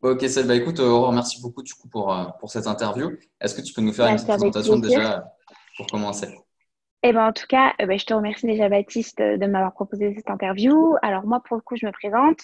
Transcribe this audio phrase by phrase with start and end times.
[0.00, 3.10] Ok, ça, bah écoute, Aurore, merci beaucoup du coup pour, euh, pour cette interview.
[3.40, 5.32] Est-ce que tu peux nous faire une petite présentation déjà
[5.76, 6.28] pour commencer?
[7.02, 10.14] Eh ben, en tout cas, euh, ben, je te remercie déjà, Baptiste, de m'avoir proposé
[10.14, 10.94] cette interview.
[11.02, 12.40] Alors, moi, pour le coup, je me présente.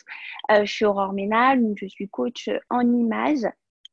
[0.50, 3.46] Euh, je suis Aurore Ménal, je suis coach en image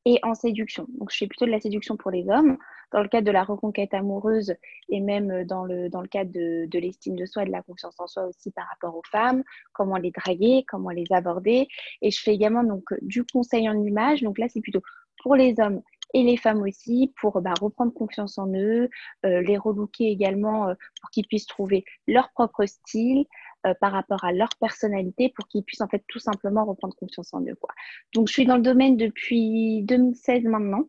[0.06, 0.88] et en séduction.
[1.00, 2.58] Donc, je fais plutôt de la séduction pour les hommes,
[2.92, 4.54] dans le cadre de la reconquête amoureuse
[4.90, 7.62] et même dans le, dans le cadre de, de l'estime de soi et de la
[7.62, 9.44] confiance en soi aussi par rapport aux femmes,
[9.74, 11.68] comment les draguer, comment les aborder.
[12.02, 14.22] Et je fais également donc, du conseil en image.
[14.22, 14.82] Donc là, c'est plutôt
[15.24, 15.82] pour les hommes
[16.14, 18.90] et les femmes aussi pour bah, reprendre confiance en eux,
[19.26, 23.26] euh, les relooker également euh, pour qu'ils puissent trouver leur propre style
[23.66, 27.34] euh, par rapport à leur personnalité pour qu'ils puissent en fait tout simplement reprendre confiance
[27.34, 27.56] en eux.
[27.56, 27.74] Quoi.
[28.14, 30.86] Donc je suis dans le domaine depuis 2016 maintenant.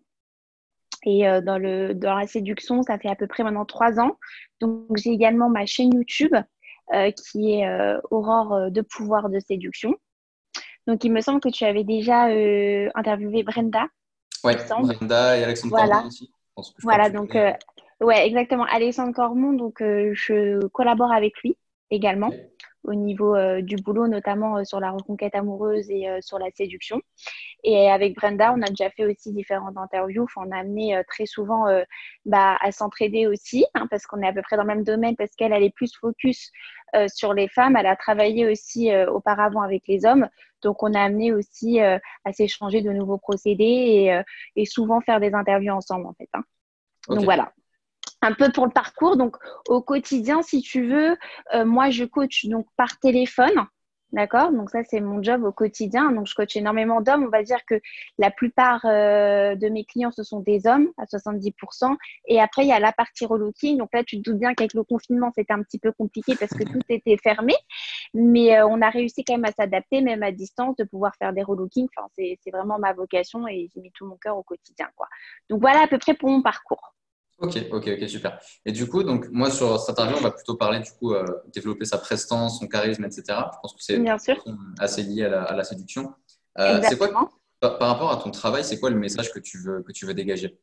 [1.04, 4.16] Et dans, le, dans la séduction, ça fait à peu près maintenant trois ans.
[4.60, 6.34] Donc j'ai également ma chaîne YouTube
[7.16, 9.96] qui est Aurore de pouvoir de séduction.
[10.86, 12.26] Donc il me semble que tu avais déjà
[12.94, 13.86] interviewé Brenda
[14.44, 16.04] oui, Brenda et Alexandre voilà.
[16.06, 16.32] aussi.
[16.82, 17.52] voilà, donc, euh,
[18.00, 18.64] ouais, exactement.
[18.64, 21.56] Alexandre Cormon, donc euh, je collabore avec lui
[21.90, 22.30] également
[22.84, 27.00] au niveau euh, du boulot, notamment sur la reconquête amoureuse et sur la séduction.
[27.64, 30.26] Et avec Brenda, on a déjà fait aussi différentes interviews.
[30.36, 31.66] on a amené très souvent
[32.24, 35.16] bah, à s'entraider aussi, hein, parce qu'on est à peu près dans le même domaine,
[35.16, 36.50] parce qu'elle, elle est plus focus
[37.06, 37.76] sur les femmes.
[37.76, 40.28] Elle a travaillé aussi auparavant avec les hommes.
[40.62, 44.22] Donc, on a amené aussi euh, à s'échanger de nouveaux procédés euh,
[44.56, 46.28] et, souvent faire des interviews ensemble, en fait.
[46.32, 46.44] Hein.
[47.08, 47.52] Donc, voilà.
[48.22, 49.16] Un peu pour le parcours.
[49.16, 49.36] Donc,
[49.68, 51.16] au quotidien, si tu veux,
[51.54, 53.66] euh, moi, je coach donc par téléphone.
[54.12, 54.52] D'accord?
[54.52, 56.12] Donc ça, c'est mon job au quotidien.
[56.12, 57.24] Donc je coach énormément d'hommes.
[57.24, 57.80] On va dire que
[58.18, 61.96] la plupart euh, de mes clients, ce sont des hommes à 70%.
[62.26, 63.78] Et après, il y a la partie relooking.
[63.78, 66.52] Donc là, tu te doutes bien qu'avec le confinement, c'était un petit peu compliqué parce
[66.52, 67.54] que tout était fermé.
[68.12, 71.32] Mais euh, on a réussi quand même à s'adapter, même à distance, de pouvoir faire
[71.32, 71.88] des relooking.
[71.96, 74.88] Enfin, c'est vraiment ma vocation et j'ai mis tout mon cœur au quotidien.
[74.94, 75.08] Quoi.
[75.48, 76.92] Donc voilà à peu près pour mon parcours.
[77.42, 78.38] Ok, ok, ok, super.
[78.64, 81.26] Et du coup, donc moi sur cette interview, on va plutôt parler du coup euh,
[81.52, 83.22] développer sa prestance, son charisme, etc.
[83.28, 84.00] Je pense que c'est
[84.78, 86.14] assez lié à la, séduction.
[86.58, 89.82] Euh, c'est quoi par, rapport à ton travail, c'est quoi le message que tu veux
[89.82, 90.56] que tu veux dégager?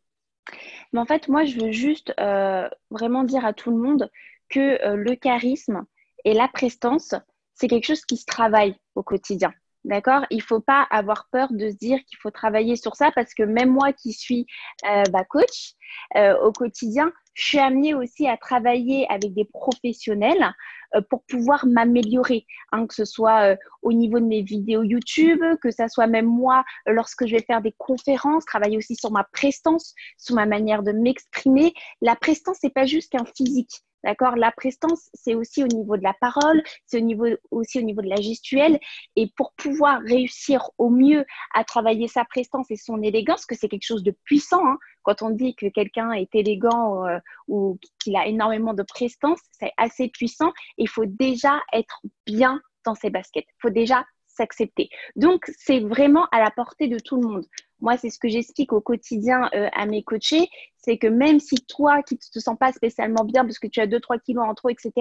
[0.94, 4.10] Mais en fait, moi, je veux juste euh, vraiment dire à tout le monde
[4.50, 5.86] que le charisme
[6.24, 7.14] et la prestance,
[7.56, 9.54] c'est quelque chose qui se travaille au quotidien.
[9.86, 10.26] D'accord?
[10.30, 13.34] Il ne faut pas avoir peur de se dire qu'il faut travailler sur ça parce
[13.34, 14.46] que même moi qui suis
[14.86, 15.74] euh, bah, coach
[16.18, 20.54] euh, au quotidien, je suis amenée aussi à travailler avec des professionnels
[20.96, 25.72] euh, pour pouvoir m'améliorer, hein, que ce soit au niveau de mes vidéos YouTube, que
[25.72, 29.96] ce soit même moi lorsque je vais faire des conférences, travailler aussi sur ma prestance,
[30.18, 31.74] sur ma manière de m'exprimer.
[32.02, 33.82] La prestance, n'est pas juste qu'un physique.
[34.04, 34.36] D'accord?
[34.38, 38.02] La prestance, c'est aussi au niveau de la parole, c'est au niveau, aussi au niveau
[38.02, 38.80] de la gestuelle.
[39.16, 43.68] Et pour pouvoir réussir au mieux à travailler sa prestance et son élégance, que c'est
[43.68, 48.16] quelque chose de puissant, hein, quand on dit que quelqu'un est élégant euh, ou qu'il
[48.16, 50.54] a énormément de prestance, c'est assez puissant.
[50.78, 53.46] Il faut déjà être bien dans ses baskets.
[53.48, 54.90] Il faut déjà s'accepter.
[55.16, 57.46] Donc, c'est vraiment à la portée de tout le monde.
[57.82, 61.56] Moi, c'est ce que j'explique au quotidien euh, à mes coachés, c'est que même si
[61.68, 64.54] toi, qui ne te sens pas spécialement bien parce que tu as 2-3 kilos en
[64.54, 64.92] trop, etc.,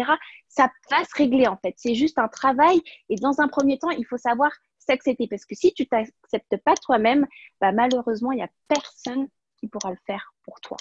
[0.49, 1.75] ça va se régler en fait.
[1.77, 5.55] C'est juste un travail et dans un premier temps, il faut savoir s'accepter parce que
[5.55, 7.27] si tu t'acceptes pas toi-même,
[7.61, 9.28] bah, malheureusement, il n'y a personne
[9.59, 10.77] qui pourra le faire pour toi.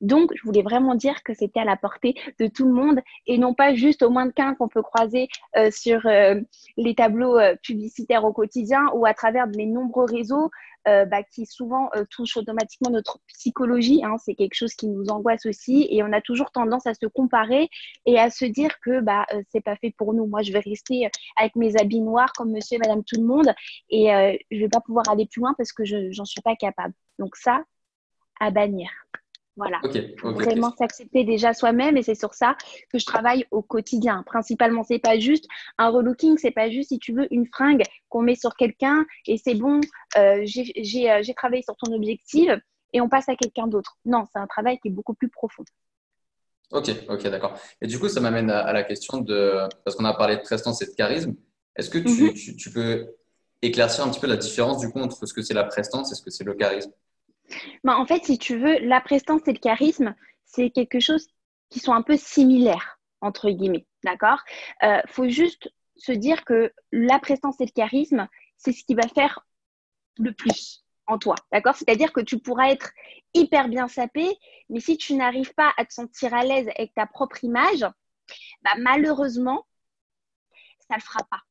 [0.00, 3.38] Donc, je voulais vraiment dire que c'était à la portée de tout le monde et
[3.38, 6.40] non pas juste au moins de 15 qu'on peut croiser euh, sur euh,
[6.76, 10.50] les tableaux publicitaires au quotidien ou à travers mes nombreux réseaux
[10.88, 14.02] euh, bah, qui souvent euh, touche automatiquement notre psychologie.
[14.04, 14.16] Hein.
[14.24, 17.68] c'est quelque chose qui nous angoisse aussi et on a toujours tendance à se comparer
[18.06, 20.26] et à se dire que bah euh, c'est pas fait pour nous.
[20.26, 23.52] Moi, je vais rester avec mes habits noirs comme Monsieur et Madame tout le monde
[23.90, 24.06] et
[24.50, 26.94] je vais pas pouvoir aller plus loin parce que je j'en suis pas capable.
[27.18, 27.62] Donc ça,
[28.40, 28.88] à bannir.
[29.58, 29.80] Voilà.
[30.22, 32.56] Vraiment s'accepter déjà soi-même et c'est sur ça
[32.92, 34.22] que je travaille au quotidien.
[34.24, 35.46] Principalement, c'est pas juste
[35.78, 39.36] un relooking, c'est pas juste si tu veux une fringue qu'on met sur quelqu'un et
[39.36, 39.80] c'est bon,
[40.16, 42.50] euh, euh, j'ai travaillé sur ton objectif
[42.92, 43.98] et on passe à quelqu'un d'autre.
[44.04, 45.64] Non, c'est un travail qui est beaucoup plus profond.
[46.70, 47.58] Ok, ok, d'accord.
[47.80, 50.82] Et du coup, ça m'amène à, la question de, parce qu'on a parlé de prestance
[50.82, 51.34] et de charisme,
[51.74, 52.56] est-ce que tu, mhm.
[52.56, 53.08] tu, peux
[53.60, 56.14] éclaircir un petit peu la différence du coup entre ce que c'est la prestance et
[56.14, 56.92] ce que c'est le charisme?
[57.84, 60.14] En fait, si tu veux, la prestance et le charisme,
[60.44, 61.26] c'est quelque chose
[61.70, 63.86] qui sont un peu similaires, entre guillemets.
[64.04, 64.40] D'accord?
[64.82, 68.94] Il euh, faut juste se dire que la prestance et le charisme, c'est ce qui
[68.94, 69.46] va faire
[70.18, 71.34] le plus en toi.
[71.52, 71.74] D'accord?
[71.74, 72.90] C'est-à-dire que tu pourras être
[73.34, 77.06] hyper bien sapé, mais si tu n'arrives pas à te sentir à l'aise avec ta
[77.06, 77.84] propre image,
[78.62, 79.66] bah, malheureusement,
[80.80, 81.42] ça ne le fera pas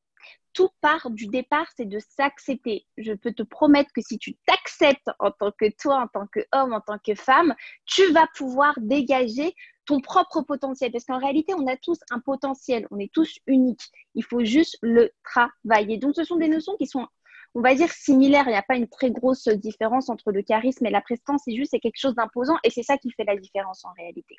[0.58, 2.84] tout part du départ, c'est de s'accepter.
[2.96, 6.72] Je peux te promettre que si tu t'acceptes en tant que toi, en tant qu'homme,
[6.72, 7.54] en tant que femme,
[7.86, 9.54] tu vas pouvoir dégager
[9.86, 10.90] ton propre potentiel.
[10.90, 13.88] Parce qu'en réalité, on a tous un potentiel, on est tous uniques.
[14.16, 15.96] Il faut juste le travailler.
[15.96, 17.06] Donc, ce sont des notions qui sont,
[17.54, 18.48] on va dire, similaires.
[18.48, 21.42] Il n'y a pas une très grosse différence entre le charisme et la prestance.
[21.44, 24.34] C'est juste, c'est quelque chose d'imposant et c'est ça qui fait la différence en réalité.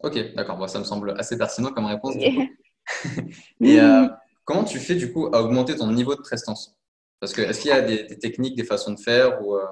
[0.00, 0.68] Ok, d'accord.
[0.68, 2.14] ça me semble assez pertinent comme réponse.
[3.60, 4.06] et euh,
[4.44, 6.76] comment tu fais du coup à augmenter ton niveau de prestance?
[7.20, 9.64] Parce que est-ce qu'il y a des, techniques, des façons de faire ou, euh,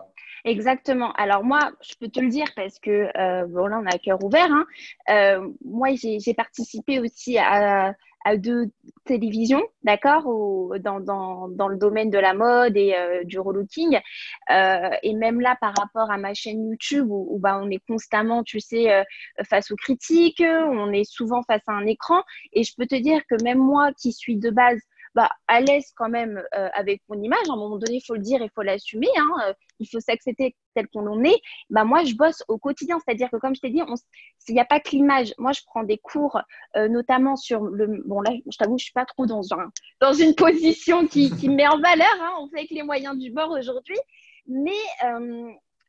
[0.44, 1.12] Exactement.
[1.12, 4.22] Alors moi, je peux te le dire parce que, euh, bon là, on a cœur
[4.24, 4.50] ouvert.
[4.50, 4.66] Hein.
[5.10, 8.70] Euh, moi, j'ai participé aussi à, à deux
[9.04, 10.24] télévisions, d'accord,
[10.80, 13.98] dans, dans, dans, le domaine de la mode et euh, du relooking.
[14.50, 17.84] Euh, et même là, par rapport à ma chaîne YouTube, où, où bah, on est
[17.86, 19.02] constamment, tu sais, euh,
[19.48, 22.22] face aux critiques, on est souvent face à un écran.
[22.52, 24.80] Et je peux te dire que même moi, qui suis de base
[25.14, 27.48] bah, à l'aise quand même euh, avec mon image.
[27.48, 29.08] À un moment donné, il faut le dire, il faut l'assumer.
[29.16, 31.40] Hein, euh, il faut s'accepter tel qu'on en est.
[31.70, 32.98] Bah, moi, je bosse au quotidien.
[33.04, 33.82] C'est-à-dire que, comme je t'ai dit,
[34.48, 35.34] il n'y a pas que l'image.
[35.38, 36.40] Moi, je prends des cours,
[36.76, 38.02] euh, notamment sur le.
[38.06, 39.42] Bon, là, je t'avoue, je ne suis pas trop dans,
[40.00, 42.14] dans une position qui, qui me met en valeur.
[42.20, 43.98] Hein, on fait avec les moyens du bord aujourd'hui.
[44.46, 44.72] Mais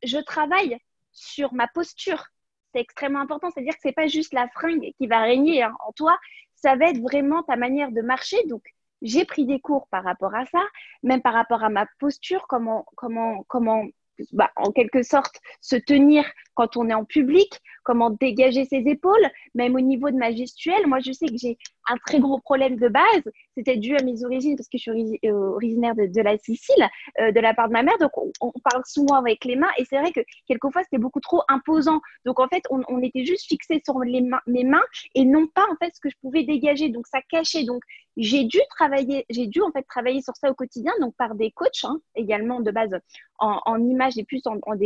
[0.04, 0.78] je travaille
[1.14, 2.26] sur ma posture.
[2.74, 3.50] C'est extrêmement important.
[3.52, 6.18] C'est-à-dire que ce n'est pas juste la fringue qui va régner hein, en toi.
[6.56, 8.38] Ça va être vraiment ta manière de marcher.
[8.48, 8.64] Donc,
[9.04, 10.64] j'ai pris des cours par rapport à ça,
[11.04, 13.84] même par rapport à ma posture, comment, comment, comment
[14.32, 19.28] bah, en quelque sorte se tenir quand on est en public, comment dégager ses épaules,
[19.54, 20.88] même au niveau de ma gestuelle.
[20.88, 21.58] Moi, je sais que j'ai
[21.90, 23.24] un très gros problème de base.
[23.56, 26.88] C'était dû à mes origines parce que je suis euh, originaire de, la Sicile,
[27.20, 27.98] euh, de la part de ma mère.
[28.00, 31.42] Donc, on, parle souvent avec les mains et c'est vrai que quelquefois, c'était beaucoup trop
[31.50, 32.00] imposant.
[32.26, 34.84] Donc, en fait, on, était juste fixé sur les mains, mes mains
[35.14, 36.90] et non pas en fait ce que je pouvais dégager.
[36.90, 37.66] Donc, ça cachait.
[37.66, 37.82] Donc,
[38.16, 41.52] j'ai dû travailler, j'ai dû en fait travailler sur ça au quotidien, donc par des
[41.52, 42.96] coachs hein, également de base
[43.40, 44.42] en, images et plus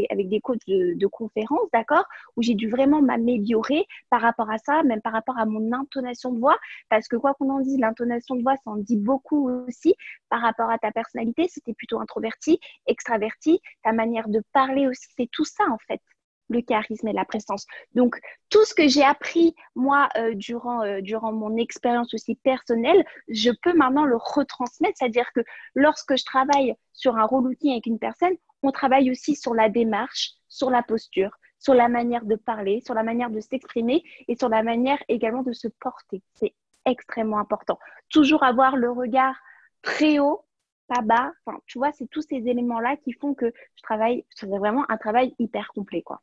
[0.10, 2.06] avec des coachs de, de conférences, d'accord,
[2.36, 6.32] où j'ai dû vraiment m'améliorer par rapport à ça, même par rapport à mon intonation
[6.32, 6.58] de voix,
[6.90, 9.96] parce que quoi qu'on en dise, l'intonation de voix, ça en dit beaucoup aussi
[10.30, 14.88] par rapport à ta personnalité, si tu es plutôt introverti, extraverti, ta manière de parler
[14.88, 16.02] aussi, c'est tout ça en fait
[16.50, 17.66] le charisme et la présence.
[17.94, 18.20] Donc,
[18.50, 23.52] tout ce que j'ai appris, moi, euh, durant, euh, durant mon expérience aussi personnelle, je
[23.62, 24.96] peux maintenant le retransmettre.
[24.98, 25.42] C'est-à-dire que
[25.76, 28.34] lorsque je travaille sur un relooking avec une personne,
[28.64, 32.94] on travaille aussi sur la démarche, sur la posture, sur la manière de parler, sur
[32.94, 36.22] la manière de s'exprimer et sur la manière également de se porter.
[36.36, 36.54] C'est
[36.86, 37.80] extrêmement important.
[38.10, 39.36] Toujours avoir le regard
[39.82, 40.46] très haut,
[40.88, 41.32] pas bas.
[41.46, 44.98] Enfin, tu vois, c'est tous ces éléments-là qui font que je travaille, c'est vraiment un
[44.98, 46.22] travail hyper complet, quoi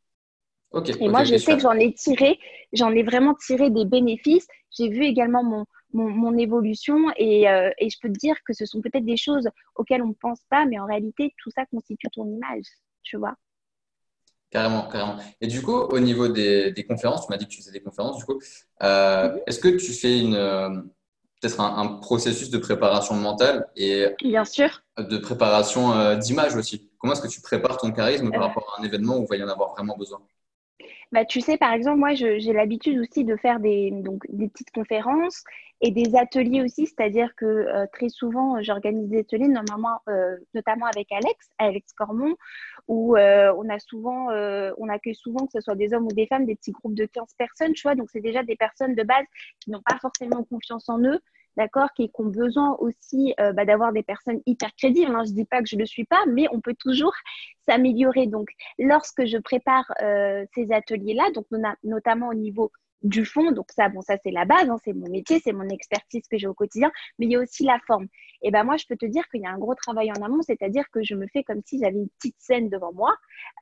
[1.00, 2.38] et moi, je sais que j'en ai tiré,
[2.72, 4.46] j'en ai vraiment tiré des bénéfices.
[4.76, 8.66] J'ai vu également mon, mon, évolution et, euh, et, je peux te dire que ce
[8.66, 12.08] sont peut-être des choses auxquelles on ne pense pas, mais en réalité, tout ça constitue
[12.12, 12.64] ton image,
[13.02, 13.36] tu vois.
[14.54, 15.16] Carrément, carrément.
[15.40, 17.80] Et du coup, au niveau des, des conférences, tu m'as dit que tu faisais des
[17.80, 18.40] conférences, du coup,
[18.84, 19.40] euh, mhm.
[19.48, 20.68] est-ce que tu fais une, euh,
[21.40, 24.84] peut-être un, processus de préparation mentale et Bien sûr.
[24.96, 26.88] de préparation d'image aussi?
[26.98, 29.36] Comment est-ce que tu prépares ton charisme par rapport à un événement où il va
[29.36, 30.20] y en avoir vraiment besoin?
[31.10, 34.70] Bah, tu sais, par exemple, moi, j'ai l'habitude aussi de faire des, donc, des petites
[34.70, 35.42] conférences
[35.80, 40.86] et des ateliers aussi, c'est-à-dire que euh, très souvent, j'organise des ateliers, notamment, euh, notamment
[40.86, 42.36] avec Alex, Alex Cormon,
[42.88, 44.28] où euh, on a souvent,
[44.78, 47.06] on accueille souvent, que ce soit des hommes ou des femmes, des petits groupes de
[47.06, 49.24] 15 personnes, tu vois, donc c'est déjà des personnes de base
[49.60, 51.20] qui n'ont pas forcément confiance en eux,
[51.56, 55.14] d'accord, qui, ont besoin aussi euh, bah, d'avoir des personnes hyper crédibles.
[55.14, 55.24] Hein.
[55.24, 57.12] Je ne dis pas que je ne le suis pas, mais on peut toujours
[57.69, 58.26] s'améliorer.
[58.26, 61.46] Donc, lorsque je prépare euh, ces ateliers-là, donc
[61.82, 62.70] notamment au niveau
[63.03, 65.69] du fond, donc ça, bon, ça c'est la base, hein, c'est mon métier, c'est mon
[65.69, 68.06] expertise que j'ai au quotidien, mais il y a aussi la forme.
[68.43, 70.43] Et ben moi, je peux te dire qu'il y a un gros travail en amont,
[70.43, 73.15] c'est-à-dire que je me fais comme si j'avais une petite scène devant moi,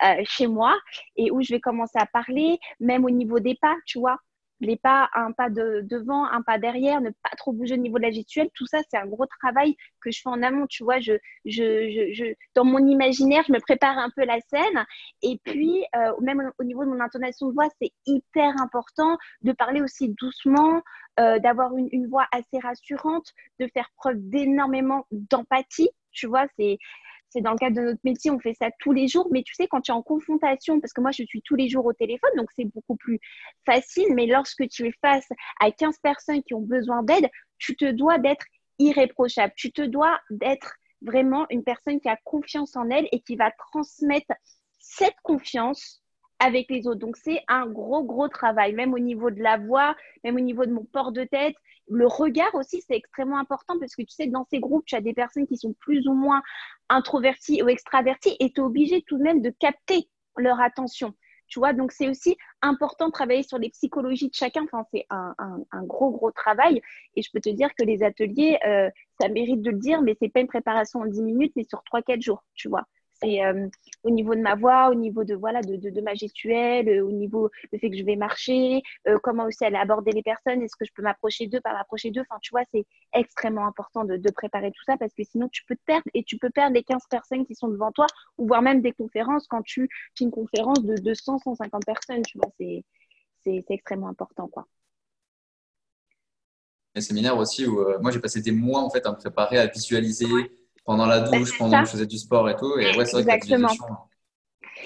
[0.04, 0.78] euh, chez moi,
[1.16, 4.18] et où je vais commencer à parler, même au niveau des pas, tu vois
[4.62, 7.98] les pas, un pas de, devant, un pas derrière, ne pas trop bouger au niveau
[7.98, 10.66] de la gestuelle, tout ça, c'est un gros travail que je fais en amont.
[10.68, 11.14] Tu vois, je,
[11.44, 14.86] je, je, dans mon imaginaire, je me prépare un peu la scène.
[15.22, 19.52] Et puis, euh, même au niveau de mon intonation de voix, c'est hyper important de
[19.52, 20.82] parler aussi doucement,
[21.18, 25.90] euh, d'avoir une, une voix assez rassurante, de faire preuve d'énormément d'empathie.
[26.12, 26.78] Tu vois, c'est
[27.32, 29.28] c'est dans le cadre de notre métier, on fait ça tous les jours.
[29.30, 31.68] Mais tu sais, quand tu es en confrontation, parce que moi, je suis tous les
[31.68, 33.20] jours au téléphone, donc c'est beaucoup plus
[33.64, 34.14] facile.
[34.14, 35.28] Mais lorsque tu es face
[35.60, 38.44] à 15 personnes qui ont besoin d'aide, tu te dois d'être
[38.78, 39.52] irréprochable.
[39.56, 43.50] Tu te dois d'être vraiment une personne qui a confiance en elle et qui va
[43.50, 44.32] transmettre
[44.78, 46.02] cette confiance
[46.42, 46.98] avec les autres.
[46.98, 49.94] Donc, c'est un gros, gros travail, même au niveau de la voix,
[50.24, 51.54] même au niveau de mon port de tête.
[51.88, 55.00] Le regard aussi, c'est extrêmement important parce que tu sais, dans ces groupes, tu as
[55.00, 56.42] des personnes qui sont plus ou moins
[56.88, 61.14] introverties ou extraverties et tu es obligé tout de même de capter leur attention.
[61.48, 64.64] Tu vois, donc c'est aussi important de travailler sur les psychologies de chacun.
[64.64, 65.34] Enfin, c'est un,
[65.84, 66.80] gros, gros travail.
[67.14, 68.88] Et je peux te dire que les ateliers, euh,
[69.20, 71.82] ça mérite de le dire, mais c'est pas une préparation en 10 minutes, mais sur
[71.92, 72.84] 3-4 jours, tu vois.
[73.22, 73.68] C'est euh,
[74.02, 77.12] au niveau de ma voix, au niveau de, voilà, de, de, ma gestuelle, euh, au
[77.12, 80.76] niveau du fait que je vais marcher, euh, comment aussi aller aborder les personnes, est-ce
[80.76, 82.22] que je peux m'approcher d'eux, pas m'approcher d'eux.
[82.22, 85.64] Enfin, tu vois, c'est extrêmement important de, de, préparer tout ça parce que sinon, tu
[85.66, 88.06] peux te perdre et tu peux perdre les 15 personnes qui sont devant toi
[88.38, 89.88] ou voire même des conférences quand tu
[90.18, 92.22] fais une conférence de 200, 150 personnes.
[92.22, 94.66] Tu vois, c'est extrêmement important, quoi
[96.94, 99.66] un séminaire aussi où moi j'ai passé des mois en fait à me préparer, à
[99.66, 100.26] visualiser,
[100.84, 102.78] pendant la bah, douche, pendant que je faisais du sport et tout.
[102.78, 103.68] Et ouais, c'est vrai Exactement.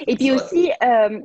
[0.06, 1.20] Et puis aussi, euh,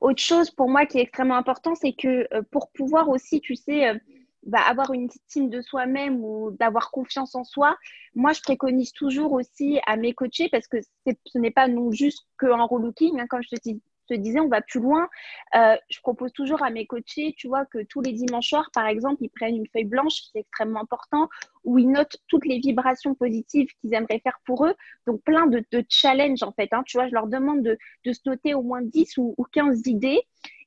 [0.00, 3.54] autre chose pour moi qui est extrêmement important, c'est que euh, pour pouvoir aussi, tu
[3.54, 3.98] sais, euh,
[4.44, 7.76] bah, avoir une estime de soi-même ou d'avoir confiance en soi,
[8.14, 12.26] moi, je préconise toujours aussi à mes coachés, parce que ce n'est pas non juste
[12.38, 15.08] qu'un relooking, hein, comme je te dis te disais, on va plus loin.
[15.54, 18.86] Euh, je propose toujours à mes coachés, tu vois, que tous les dimanches soirs, par
[18.86, 21.28] exemple, ils prennent une feuille blanche, c'est extrêmement important,
[21.64, 24.74] où ils notent toutes les vibrations positives qu'ils aimeraient faire pour eux.
[25.06, 26.68] Donc, plein de, challenges, en fait.
[26.72, 26.82] Hein.
[26.86, 27.78] Tu vois, je leur demande de,
[28.12, 30.20] se noter au moins 10 ou, 15 idées.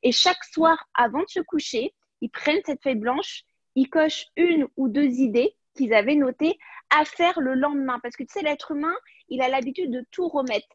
[0.04, 3.44] Et chaque soir, avant de se coucher, ils prennent cette feuille blanche,
[3.76, 6.58] ils cochent une ou deux idées qu'ils avaient notées
[6.90, 8.00] à faire le lendemain.
[8.02, 8.94] Parce que tu sais, l'être humain,
[9.30, 10.68] il a l'habitude de tout remettre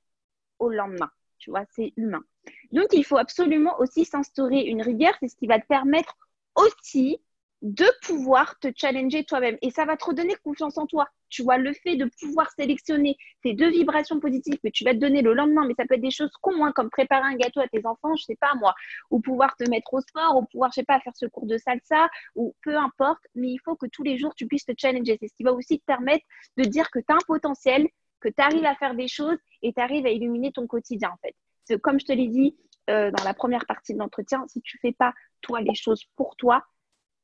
[0.59, 1.11] au lendemain.
[1.39, 2.25] Tu vois, c'est humain.
[2.73, 5.15] Donc, il faut absolument aussi s'instaurer une rigueur.
[5.21, 6.17] C'est ce qui va te permettre
[6.55, 7.19] aussi
[7.63, 9.57] de pouvoir te challenger toi-même.
[9.63, 11.09] Et ça va te redonner confiance en toi.
[11.29, 14.99] Tu vois, le fait de pouvoir sélectionner tes deux vibrations positives que tu vas te
[14.99, 17.61] donner le lendemain, mais ça peut être des choses con, hein, comme préparer un gâteau
[17.61, 18.75] à tes enfants, je sais pas moi,
[19.11, 21.59] ou pouvoir te mettre au sport, ou pouvoir, je sais pas, faire ce cours de
[21.59, 25.17] salsa, ou peu importe, mais il faut que tous les jours, tu puisses te challenger.
[25.21, 26.25] C'est ce qui va aussi te permettre
[26.57, 27.89] de dire que tu as un potentiel,
[28.21, 31.17] que tu arrives à faire des choses et tu arrives à illuminer ton quotidien, en
[31.17, 31.35] fait
[31.75, 32.57] comme je te l'ai dit
[32.89, 36.05] euh, dans la première partie de l'entretien, si tu ne fais pas toi les choses
[36.17, 36.65] pour toi,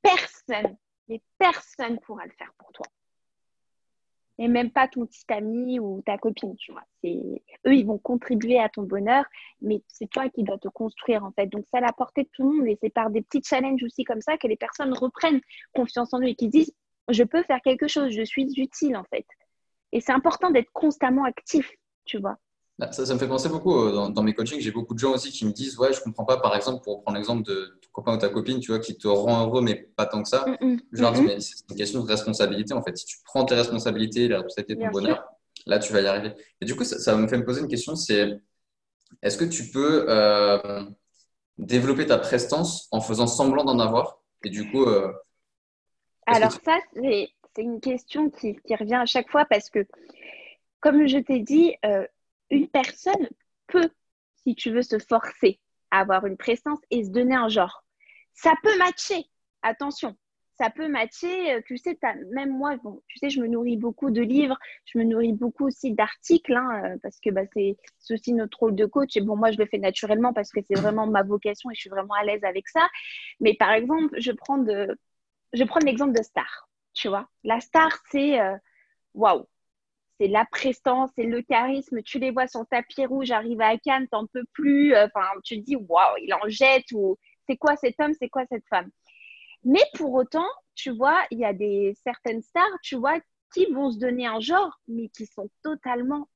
[0.02, 0.76] personne,
[1.08, 2.86] mais personne pourra le faire pour toi.
[4.38, 6.82] Et même pas ton petit ami ou ta copine, tu vois.
[7.04, 9.24] Eux, ils vont contribuer à ton bonheur,
[9.60, 11.46] mais c'est toi qui dois te construire, en fait.
[11.46, 12.66] Donc, ça à la portée de tout le monde.
[12.66, 15.40] Et c'est par des petits challenges aussi comme ça que les personnes reprennent
[15.74, 16.74] confiance en eux et qui disent,
[17.08, 19.26] je peux faire quelque chose, je suis utile, en fait.
[19.92, 21.70] Et c'est important d'être constamment actif,
[22.04, 22.38] tu vois.
[22.78, 24.60] Bah, ça, me fait penser beaucoup euh, dans, mes coachings.
[24.60, 27.02] J'ai beaucoup de gens aussi qui me disent Ouais, je comprends pas, par exemple, pour
[27.02, 29.74] prendre l'exemple de ton copain ou ta copine, tu vois, qui te rend heureux, mais
[29.74, 30.44] pas tant que ça.
[30.60, 32.96] Mm, mm, je leur dis mm, Mais c'est une question de responsabilité, en fait.
[32.96, 35.24] Si tu prends tes responsabilités, la responsabilité de ton bonheur,
[35.66, 36.32] là, tu vas y arriver.
[36.60, 38.40] Et du coup, ça, me fait me poser une question c'est
[39.20, 40.82] est-ce que tu peux euh,
[41.58, 44.18] développer ta prestance en faisant semblant d'en avoir?
[44.44, 44.84] Et du coup.
[44.84, 45.12] Euh,
[46.26, 49.86] Alors, ça, c'est une question qui, qui, revient à chaque fois parce que,
[50.80, 51.74] comme je t'ai dit,
[52.52, 53.28] une personne
[53.66, 53.90] peut,
[54.44, 55.58] si tu veux, se forcer
[55.90, 57.84] à avoir une présence et se donner un genre.
[58.34, 59.24] Ça peut matcher,
[59.62, 60.16] attention,
[60.58, 61.54] ça peut matcher.
[61.54, 61.98] Euh, tu sais,
[62.30, 62.76] même moi,
[63.08, 66.82] tu sais, je me nourris beaucoup de livres, je me nourris beaucoup aussi d'articles, hein,
[66.84, 67.76] euh, parce que bah, c'est
[68.10, 69.16] aussi notre rôle de coach.
[69.16, 71.80] Et bon, moi, je le fais naturellement parce que c'est vraiment ma vocation et je
[71.80, 72.86] suis vraiment à l'aise avec ça.
[73.40, 74.62] Mais par exemple, je prends,
[75.80, 76.68] l'exemple de star.
[76.92, 78.56] Tu vois, la star, c'est euh,
[79.14, 79.46] waouh,
[80.18, 82.02] c'est la prestance, c'est le charisme.
[82.02, 84.96] Tu les vois sur tapis rouge, arrive à Cannes, t'en peux plus.
[84.96, 87.16] Enfin, tu te dis, waouh, il en jette ou
[87.48, 88.90] c'est quoi cet homme, c'est quoi cette femme?
[89.64, 93.18] Mais pour autant, tu vois, il y a des certaines stars, tu vois,
[93.52, 96.28] qui vont se donner un genre, mais qui sont totalement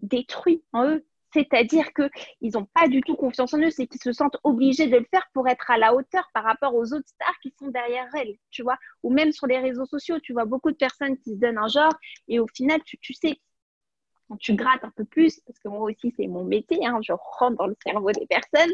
[0.00, 1.06] détruits en eux.
[1.32, 4.96] C'est-à-dire qu'ils n'ont pas du tout confiance en eux, c'est qu'ils se sentent obligés de
[4.96, 8.08] le faire pour être à la hauteur par rapport aux autres stars qui sont derrière
[8.14, 8.78] elles, tu vois.
[9.02, 11.68] Ou même sur les réseaux sociaux, tu vois beaucoup de personnes qui se donnent un
[11.68, 11.92] genre
[12.28, 13.40] et au final, tu, sais,
[14.28, 17.12] quand tu grattes un peu plus, parce que moi aussi, c'est mon métier, hein, je
[17.12, 18.72] rentre dans le cerveau des personnes,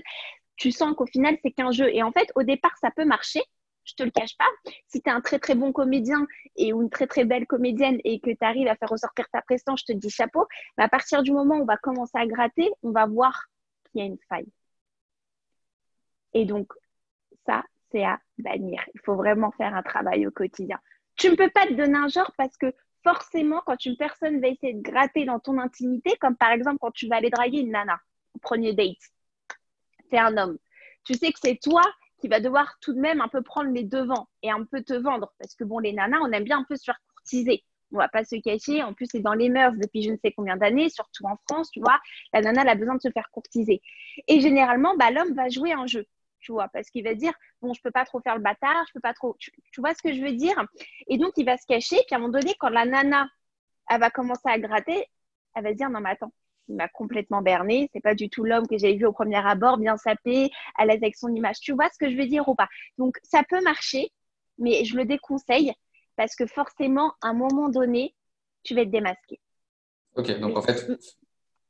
[0.56, 1.88] tu sens qu'au final, c'est qu'un jeu.
[1.92, 3.42] Et en fait, au départ, ça peut marcher,
[3.84, 4.72] je te le cache pas.
[4.88, 6.26] Si tu es un très très bon comédien
[6.56, 9.42] et ou une très très belle comédienne et que tu arrives à faire ressortir ta
[9.42, 10.46] prestance, je te dis chapeau.
[10.78, 13.44] Mais à partir du moment où on va commencer à gratter, on va voir
[13.84, 14.48] qu'il y a une faille.
[16.32, 16.72] Et donc,
[17.46, 18.82] ça, c'est à bannir.
[18.94, 20.78] Il faut vraiment faire un travail au quotidien.
[21.16, 22.74] Tu ne peux pas te donner un genre parce que
[23.04, 26.90] forcément, quand une personne va essayer de gratter dans ton intimité, comme par exemple quand
[26.90, 28.00] tu vas aller draguer une nana
[28.34, 28.96] au premier date,
[30.10, 30.58] c'est un homme.
[31.04, 31.82] Tu sais que c'est toi
[32.28, 35.32] va devoir tout de même un peu prendre les devants et un peu te vendre.
[35.38, 37.64] Parce que bon, les nanas, on aime bien un peu se faire courtiser.
[37.92, 38.82] On va pas se cacher.
[38.82, 41.70] En plus, c'est dans les mœurs depuis je ne sais combien d'années, surtout en France,
[41.70, 42.00] tu vois.
[42.32, 43.82] La nana, elle a besoin de se faire courtiser.
[44.26, 46.06] Et généralement, bah, l'homme va jouer un jeu,
[46.40, 48.92] tu vois, parce qu'il va dire, bon, je peux pas trop faire le bâtard, je
[48.94, 49.36] peux pas trop.
[49.38, 50.60] Tu, vois ce que je veux dire?
[51.08, 51.96] Et donc, il va se cacher.
[52.06, 53.28] Puis à un moment donné, quand la nana,
[53.88, 55.06] elle va commencer à gratter,
[55.54, 56.32] elle va dire, non, mais attends,
[56.68, 57.90] il m'a complètement berné.
[57.92, 61.02] C'est pas du tout l'homme que j'avais vu au premier abord, bien sapé, à l'aise
[61.02, 61.60] avec son image.
[61.60, 62.68] Tu vois ce que je veux dire ou pas?
[62.98, 64.12] Donc, ça peut marcher,
[64.58, 65.72] mais je le déconseille
[66.16, 68.14] parce que forcément, à un moment donné,
[68.62, 69.40] tu vas être démasqué.
[70.16, 70.88] Ok, donc en fait,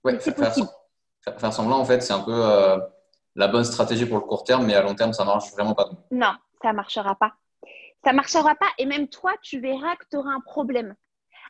[0.04, 2.78] ouais, faire, semblant, en fait, c'est un peu euh,
[3.34, 5.90] la bonne stratégie pour le court terme, mais à long terme, ça marche vraiment pas.
[6.10, 7.34] Non, ça marchera pas.
[8.04, 10.94] Ça marchera pas, et même toi, tu verras que tu auras un problème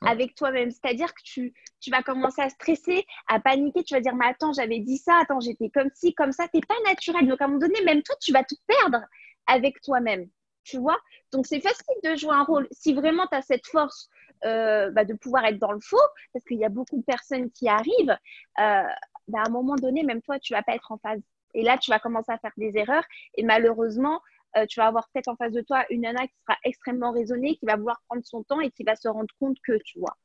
[0.02, 0.70] avec toi-même.
[0.70, 3.84] C'est-à-dire que tu, tu vas commencer à stresser, à paniquer.
[3.84, 6.46] Tu vas dire, mais attends, j'avais dit ça, attends, j'étais comme ci, comme ça.
[6.48, 7.26] Tu pas naturel.
[7.26, 9.04] Donc, à un moment donné, même toi, tu vas te perdre
[9.46, 10.28] avec toi-même
[10.64, 10.98] tu vois?
[11.32, 12.66] Donc, c'est facile de jouer un rôle.
[12.72, 14.08] Si vraiment tu as cette force
[14.44, 15.96] euh, bah, de pouvoir être dans le faux,
[16.32, 18.16] parce qu'il y a beaucoup de personnes qui arrivent,
[18.58, 18.82] euh,
[19.28, 21.20] bah, à un moment donné, même toi, tu vas pas être en phase.
[21.54, 23.04] Et là, tu vas commencer à faire des erreurs.
[23.36, 24.20] Et malheureusement,
[24.56, 27.56] euh, tu vas avoir peut-être en face de toi une nana qui sera extrêmement raisonnée,
[27.56, 30.16] qui va vouloir prendre son temps et qui va se rendre compte que, tu vois.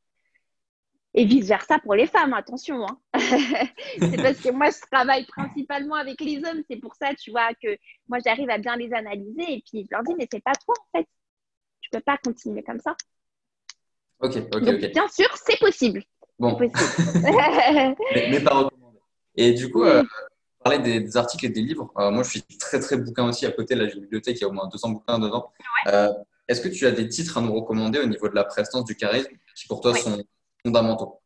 [1.15, 2.85] Et vice-versa pour les femmes, attention.
[2.85, 2.99] Hein.
[3.99, 6.61] c'est parce que moi, je travaille principalement avec les hommes.
[6.69, 9.53] C'est pour ça, tu vois, que moi, j'arrive à bien les analyser.
[9.53, 11.07] Et puis, je leur dis, mais c'est pas toi, en fait.
[11.81, 12.95] Tu peux pas continuer comme ça.
[14.19, 14.91] Ok, ok, ok.
[14.91, 16.03] Bien sûr, c'est possible.
[16.37, 16.55] Bon.
[16.55, 17.23] Possible.
[18.13, 18.99] mais, pas recommandé.
[19.35, 20.03] Et du coup, euh,
[20.63, 21.91] parler des, articles et des livres.
[21.97, 23.45] Euh, moi, je suis très, très bouquin aussi.
[23.45, 25.51] À côté, de la bibliothèque, il y a au moins 200 bouquins dedans.
[25.87, 26.11] Euh,
[26.47, 28.95] est-ce que tu as des titres à nous recommander au niveau de la prestance, du
[28.95, 30.23] charisme, qui pour toi sont
[30.63, 31.21] fondamentaux?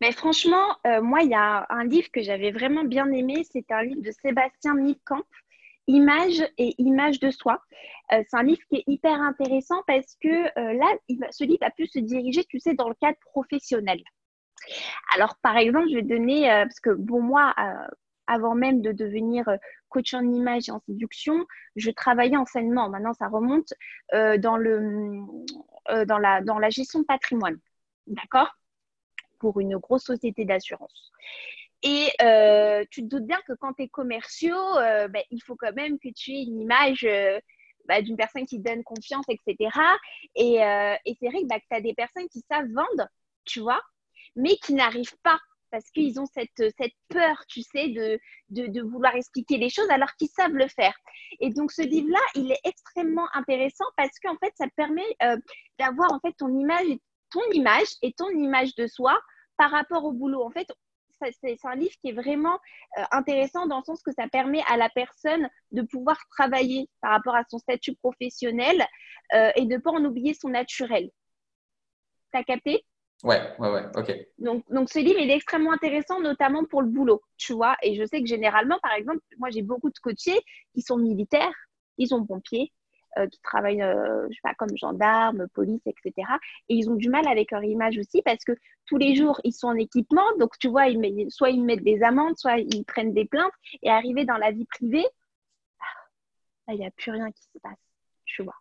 [0.00, 3.46] Mais franchement, euh, moi, il y a un livre que j'avais vraiment bien aimé.
[3.50, 5.22] C'est un livre de Sébastien Midcamp,
[5.86, 7.60] Images et images de soi.
[8.12, 10.86] Euh, c'est un livre qui est hyper intéressant parce que euh, là,
[11.30, 14.02] ce livre a pu se diriger, tu sais, dans le cadre professionnel.
[15.14, 17.54] Alors, par exemple, je vais donner, parce que bon, moi,
[18.26, 19.44] avant même de devenir
[19.88, 22.88] coach en image et en séduction, je travaillais enseignement.
[22.88, 23.72] Maintenant, ça remonte
[24.12, 25.24] dans, le,
[26.04, 27.58] dans, la, dans la gestion de patrimoine.
[28.06, 28.56] D'accord?
[29.38, 31.12] Pour une grosse société d'assurance.
[31.82, 35.56] Et euh, tu te doutes bien que quand tu es commerciaux, euh, ben, il faut
[35.56, 37.38] quand même que tu aies une image euh,
[37.84, 39.70] ben, d'une personne qui donne confiance, etc.
[40.34, 40.56] Et,
[41.20, 43.08] c'est vrai que, ben, tu as des personnes qui savent vendre,
[43.44, 43.80] tu vois,
[44.34, 45.38] mais qui n'arrivent pas
[45.70, 48.18] parce qu'ils ont cette, cette peur, tu sais, de,
[48.50, 50.94] de, vouloir expliquer les choses alors qu'ils savent le faire.
[51.40, 55.06] Et donc, ce livre-là, il est extrêmement intéressant parce qu'en fait, ça permet
[55.78, 56.86] d'avoir en fait ton image
[57.30, 59.18] ton image et ton image de soi
[59.56, 60.42] par rapport au boulot.
[60.42, 60.68] En fait,
[61.40, 62.58] c'est un livre qui est vraiment
[62.98, 67.12] euh, intéressant dans le sens que ça permet à la personne de pouvoir travailler par
[67.12, 68.84] rapport à son statut professionnel
[69.34, 71.10] euh, et de ne pas en oublier son naturel.
[72.32, 72.84] T'as capté?
[73.24, 74.14] Ouais, ouais, ouais, ok.
[74.38, 77.76] Donc, donc, ce livre, il est extrêmement intéressant, notamment pour le boulot, tu vois.
[77.82, 80.38] Et je sais que généralement, par exemple, moi, j'ai beaucoup de coachés
[80.74, 81.54] qui sont militaires,
[81.96, 82.72] ils sont pompiers,
[83.18, 86.12] euh, qui travaillent, euh, je sais pas, comme gendarmes, police, etc.
[86.68, 88.52] Et ils ont du mal avec leur image aussi parce que
[88.84, 90.26] tous les jours, ils sont en équipement.
[90.38, 93.52] Donc, tu vois, ils soit ils mettent des amendes, soit ils prennent des plaintes.
[93.82, 95.06] Et arriver dans la vie privée,
[96.68, 97.78] ah, il n'y a plus rien qui se passe,
[98.24, 98.54] tu vois.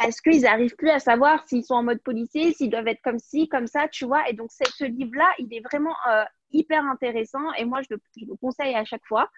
[0.00, 3.18] Parce qu'ils n'arrivent plus à savoir s'ils sont en mode policier, s'ils doivent être comme
[3.18, 4.26] ci, comme ça, tu vois.
[4.30, 8.74] Et donc, ce livre-là, il est vraiment euh, hyper intéressant et moi je le, conseille
[8.74, 9.28] à chaque fois,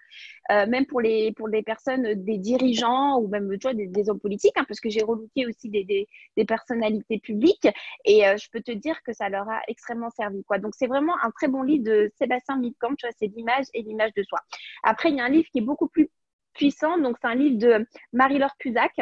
[0.51, 4.19] euh, même pour les, pour les personnes, des dirigeants ou même tu vois, des, hommes
[4.19, 7.67] politiques, hein, parce que j'ai relooké aussi des, des, personnalités publiques
[8.05, 10.43] et euh, je peux te dire que ça leur a extrêmement servi.
[10.43, 10.59] Quoi.
[10.59, 13.81] Donc c'est vraiment un très bon livre de Sébastien Midcamp, tu vois, c'est l'image et
[13.81, 14.39] l'image de soi.
[14.83, 16.09] Après, il y a un livre qui est beaucoup plus
[16.53, 19.01] puissant, donc c'est un livre de Marie-Laure Cusac.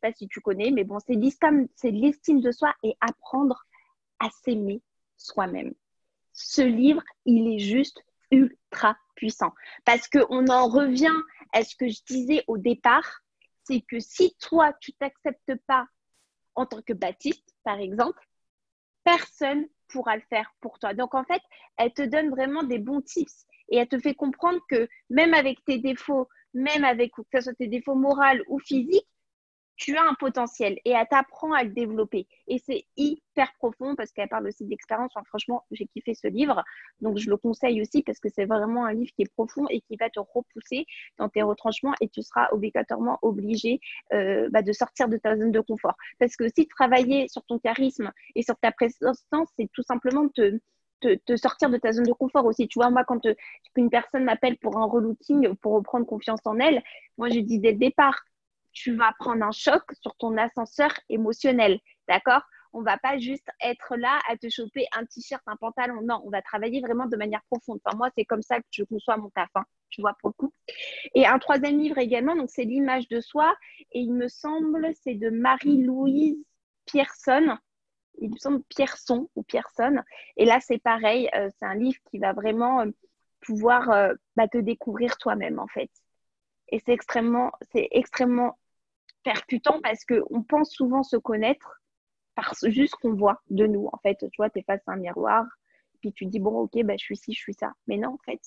[0.00, 3.64] Sais pas si tu connais, mais bon, c'est l'estime de soi et apprendre
[4.20, 4.80] à s'aimer
[5.16, 5.74] soi-même
[6.38, 9.52] ce livre, il est juste ultra puissant.
[9.84, 11.14] Parce qu'on en revient
[11.52, 13.20] à ce que je disais au départ,
[13.64, 15.86] c'est que si toi, tu t'acceptes pas
[16.54, 18.24] en tant que Baptiste, par exemple,
[19.04, 20.94] personne pourra le faire pour toi.
[20.94, 21.42] Donc, en fait,
[21.76, 25.64] elle te donne vraiment des bons tips et elle te fait comprendre que même avec
[25.64, 29.08] tes défauts, même avec que ce soit tes défauts moraux ou physiques,
[29.78, 32.26] tu as un potentiel et elle t'apprend à le développer.
[32.48, 35.12] Et c'est hyper profond parce qu'elle parle aussi d'expérience.
[35.26, 36.62] franchement, j'ai kiffé ce livre.
[37.00, 39.80] Donc, je le conseille aussi parce que c'est vraiment un livre qui est profond et
[39.80, 40.84] qui va te repousser
[41.16, 43.80] dans tes retranchements et tu seras obligatoirement obligé
[44.12, 45.94] euh, bah, de sortir de ta zone de confort.
[46.18, 49.22] Parce que si travailler sur ton charisme et sur ta présence,
[49.56, 50.58] c'est tout simplement te,
[51.00, 52.66] te, sortir de ta zone de confort aussi.
[52.66, 53.34] Tu vois, moi, quand euh,
[53.76, 56.82] une personne m'appelle pour un relooking, pour reprendre confiance en elle,
[57.16, 58.24] moi, je dis dès le départ,
[58.78, 61.80] tu vas prendre un choc sur ton ascenseur émotionnel.
[62.06, 62.42] D'accord?
[62.72, 66.00] On va pas juste être là à te choper un t-shirt, un pantalon.
[66.02, 67.80] Non, on va travailler vraiment de manière profonde.
[67.84, 70.34] Enfin, moi, c'est comme ça que je conçois mon taf, hein, tu vois, pour le
[70.34, 70.52] coup.
[71.14, 73.52] Et un troisième livre également, donc c'est l'image de soi.
[73.92, 76.36] Et il me semble, c'est de Marie-Louise
[76.84, 77.56] Pierson.
[78.20, 80.02] Il me semble Pierson ou Pierson.
[80.36, 81.28] Et là, c'est pareil.
[81.34, 82.90] Euh, c'est un livre qui va vraiment euh,
[83.40, 85.90] pouvoir euh, bah, te découvrir toi-même, en fait.
[86.70, 88.58] Et c'est extrêmement, c'est extrêmement
[89.28, 91.82] percutant parce qu'on pense souvent se connaître
[92.34, 93.86] par juste qu'on voit de nous.
[93.92, 95.44] En fait, tu vois, tu es face à un miroir,
[96.00, 97.74] puis tu dis, bon, ok, bah, je suis ci, je suis ça.
[97.86, 98.40] Mais non, en fait,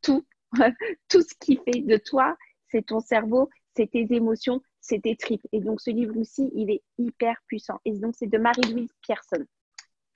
[0.00, 0.24] tout,
[1.08, 2.34] tout ce qui fait de toi,
[2.68, 5.46] c'est ton cerveau, c'est tes émotions, c'est tes tripes.
[5.52, 7.78] Et donc, ce livre aussi, il est hyper puissant.
[7.84, 9.44] Et donc, c'est de Marie-Louise Pierson,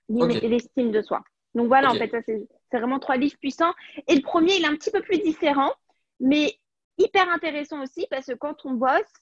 [0.09, 1.21] l'estime de soi.
[1.53, 3.73] Donc voilà, en fait, c'est vraiment trois livres puissants.
[4.07, 5.73] Et le premier, il est un petit peu plus différent,
[6.19, 6.57] mais
[6.97, 9.13] hyper intéressant aussi parce que quand on bosse,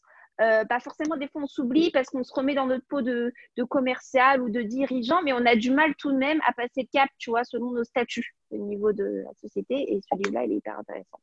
[0.41, 3.31] euh, bah forcément, des fois, on s'oublie parce qu'on se remet dans notre peau de,
[3.69, 6.87] commercial ou de dirigeant, mais on a du mal tout de même à passer le
[6.91, 9.93] cap, tu vois, selon nos statuts au niveau de la société.
[9.93, 11.19] Et celui-là, il est hyper intéressant.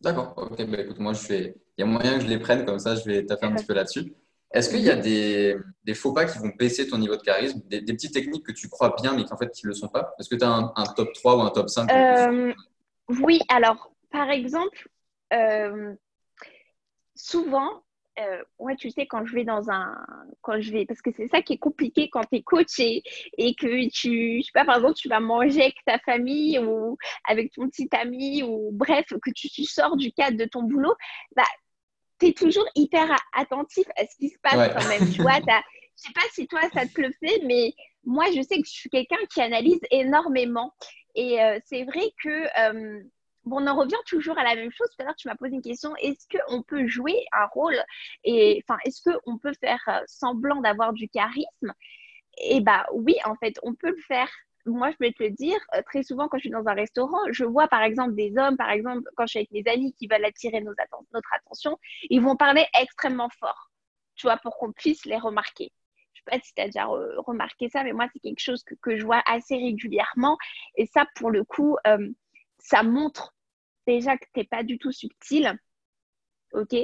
[0.00, 0.34] D'accord.
[0.36, 0.64] Ok.
[0.66, 1.54] Bah, écoute, moi, je fais.
[1.78, 2.96] Il y a moyen que je les prenne comme ça.
[2.96, 4.12] Je vais taper un petit peu là-dessus.
[4.52, 5.56] Est-ce qu'il y a des,
[5.94, 8.94] faux pas qui vont baisser ton niveau de charisme, des, petites techniques que tu crois
[9.00, 10.14] bien, mais qu'en fait, qui ne le sont pas?
[10.18, 12.52] Est-ce que tu as un, top 3 ou un top 5 euh,
[13.22, 13.40] Oui.
[13.48, 14.88] Alors, par exemple,
[15.32, 15.94] euh,
[17.14, 17.82] souvent,
[18.18, 19.96] euh, ouais, tu sais, quand je vais dans un.
[20.42, 23.02] Quand je vais, parce que c'est ça qui est compliqué quand tu es coaché
[23.38, 24.38] et que tu.
[24.40, 27.88] Je sais pas, par exemple, tu vas manger avec ta famille ou avec ton petit
[27.92, 30.94] ami ou bref, que tu, sors du cadre de ton boulot,
[31.34, 31.44] bah,
[32.20, 35.10] tu es toujours hyper attentif à ce qui se passe quand même.
[35.10, 37.72] Tu vois, je sais pas si toi ça te le fait, mais
[38.04, 40.74] moi je sais que je suis quelqu'un qui analyse énormément.
[41.14, 42.28] Et euh, c'est vrai que.
[42.60, 43.02] Euh,
[43.50, 44.88] on en revient toujours à la même chose.
[44.90, 45.94] Tout à l'heure, tu m'as posé une question.
[45.96, 47.76] Est-ce qu'on peut jouer un rôle
[48.24, 51.72] et enfin, est-ce qu'on peut faire euh, semblant d'avoir du charisme?
[52.38, 54.30] Eh bah oui, en fait, on peut le faire.
[54.64, 57.18] Moi, je peux te le dire, euh, très souvent quand je suis dans un restaurant,
[57.32, 60.06] je vois par exemple des hommes, par exemple, quand je suis avec mes amis qui
[60.06, 61.78] veulent attirer notre attention,
[62.10, 63.70] ils vont parler extrêmement fort,
[64.14, 65.72] tu vois, pour qu'on puisse les remarquer.
[66.14, 68.62] Je ne sais pas si tu as déjà remarqué ça, mais moi, c'est quelque chose
[68.80, 70.38] que, je vois assez régulièrement.
[70.76, 72.08] Et ça, pour le coup, euh,
[72.62, 73.34] ça montre
[73.86, 75.58] déjà que tu n'es pas du tout subtil.
[76.52, 76.74] OK?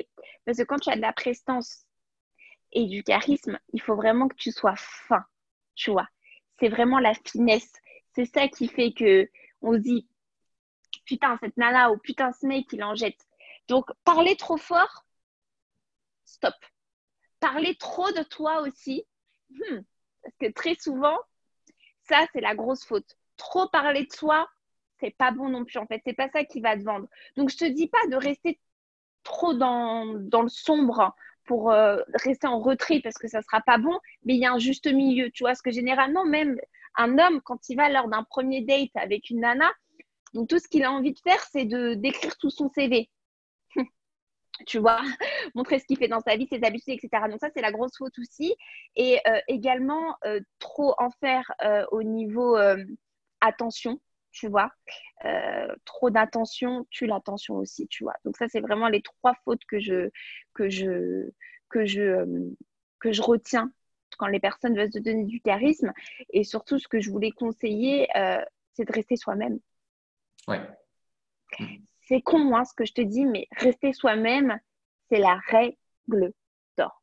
[0.44, 1.86] Parce que quand tu as de la prestance
[2.72, 5.24] et du charisme, il faut vraiment que tu sois fin,
[5.74, 6.08] tu vois?
[6.58, 7.72] C'est vraiment la finesse.
[8.14, 9.30] C'est ça qui fait que
[9.62, 10.08] on se dit
[11.04, 13.26] putain cette nana ou putain ce mec il en jette.
[13.68, 15.04] Donc parler trop fort,
[16.24, 16.54] stop.
[17.40, 19.04] Parler trop de toi aussi,
[19.50, 19.80] hmm,
[20.22, 21.16] parce que très souvent,
[22.02, 23.16] ça c'est la grosse faute.
[23.36, 24.48] Trop parler de soi,
[25.00, 26.00] c'est pas bon non plus en fait.
[26.04, 27.06] C'est pas ça qui va te vendre.
[27.36, 28.60] Donc je te dis pas de rester
[29.22, 31.14] trop dans, dans le sombre
[31.48, 34.52] pour euh, rester en retrait parce que ça sera pas bon, mais il y a
[34.52, 35.50] un juste milieu, tu vois.
[35.50, 36.58] Parce que généralement, même
[36.96, 39.70] un homme, quand il va lors d'un premier date avec une nana,
[40.34, 43.10] donc tout ce qu'il a envie de faire, c'est de d'écrire tout son CV.
[44.66, 45.00] tu vois,
[45.54, 47.24] montrer ce qu'il fait dans sa vie, ses habitudes, etc.
[47.30, 48.54] Donc ça, c'est la grosse faute aussi.
[48.94, 51.50] Et euh, également, euh, trop en faire
[51.90, 52.58] au niveau
[53.40, 54.00] attention
[54.32, 54.70] tu vois.
[55.24, 58.14] Euh, trop d'attention tue l'attention aussi, tu vois.
[58.24, 60.10] Donc ça, c'est vraiment les trois fautes que je,
[60.54, 61.30] que je,
[61.68, 62.56] que je, euh,
[63.00, 63.72] que je retiens
[64.16, 65.92] quand les personnes veulent se donner du charisme.
[66.30, 69.58] Et surtout, ce que je voulais conseiller, euh, c'est de rester soi-même.
[70.46, 70.60] Ouais.
[72.02, 74.58] C'est con, hein, ce que je te dis, mais rester soi-même,
[75.08, 76.32] c'est la règle
[76.76, 77.02] d'or.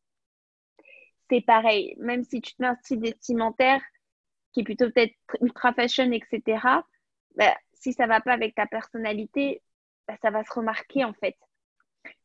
[1.29, 3.81] C'est pareil, même si tu te mets un style vestimentaire
[4.51, 6.59] qui est plutôt peut-être ultra fashion, etc.,
[7.35, 9.61] bah, si ça va pas avec ta personnalité,
[10.07, 11.35] bah, ça va se remarquer en fait.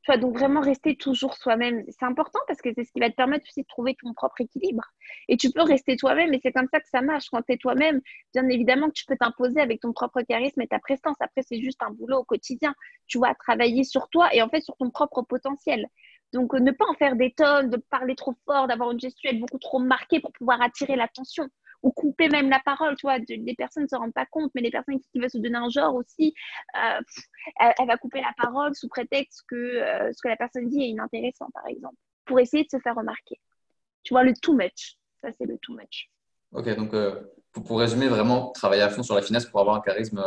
[0.02, 1.84] Tu donc vraiment rester toujours soi-même.
[1.88, 4.40] C'est important parce que c'est ce qui va te permettre aussi de trouver ton propre
[4.40, 4.82] équilibre.
[5.28, 7.28] Et tu peux rester toi-même et c'est comme ça que ça marche.
[7.30, 8.00] Quand tu es toi-même,
[8.32, 11.16] bien évidemment que tu peux t'imposer avec ton propre charisme et ta prestance.
[11.20, 12.74] Après, c'est juste un boulot au quotidien.
[13.06, 15.86] Tu vois, travailler sur toi et en fait sur ton propre potentiel.
[16.32, 19.40] Donc, euh, ne pas en faire des tonnes, de parler trop fort, d'avoir une gestuelle
[19.40, 21.48] beaucoup trop marquée pour pouvoir attirer l'attention
[21.82, 24.60] ou couper même la parole, tu vois, les personnes ne se rendent pas compte, mais
[24.60, 26.34] les personnes qui, veulent se donner un genre aussi,
[26.76, 27.00] euh,
[27.78, 30.88] elle, va couper la parole sous prétexte que euh, ce que la personne dit est
[30.88, 33.40] inintéressant, par exemple, pour essayer de se faire remarquer.
[34.02, 36.10] Tu vois, le too much, ça c'est le too much.
[36.52, 37.20] Ok, donc euh,
[37.52, 40.22] pour, résumer, vraiment travailler à fond sur la finesse pour avoir un charisme.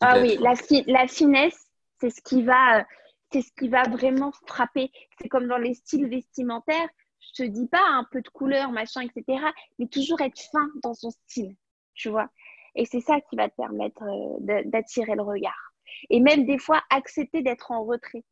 [0.00, 0.54] ah oui, la,
[0.86, 1.68] la finesse,
[2.00, 2.84] c'est ce qui va
[3.32, 4.90] c'est ce qui va vraiment frapper.
[5.20, 6.88] C'est comme dans les styles vestimentaires
[7.28, 9.42] je te dis pas un peu de couleur, machin, etc.,
[9.78, 11.56] mais toujours être fin dans son style,
[11.94, 12.28] tu vois.
[12.74, 15.72] Et c'est ça qui va te permettre euh, d'attirer le regard.
[16.10, 18.24] Et même des fois, accepter d'être en retrait.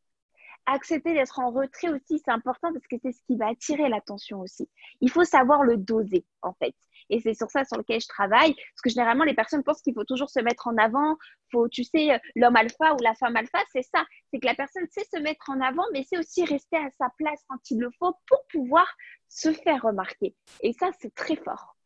[0.66, 4.40] Accepter d'être en retrait aussi, c'est important parce que c'est ce qui va attirer l'attention
[4.40, 4.68] aussi.
[5.00, 6.74] Il faut savoir le doser, en fait.
[7.10, 8.54] Et c'est sur ça sur lequel je travaille.
[8.54, 11.16] Parce que généralement, les personnes pensent qu'il faut toujours se mettre en avant.
[11.52, 14.04] Faut, tu sais, l'homme alpha ou la femme alpha, c'est ça.
[14.30, 17.08] C'est que la personne sait se mettre en avant, mais c'est aussi rester à sa
[17.18, 18.86] place quand il le faut pour pouvoir
[19.28, 20.34] se faire remarquer.
[20.60, 21.76] Et ça, c'est très fort.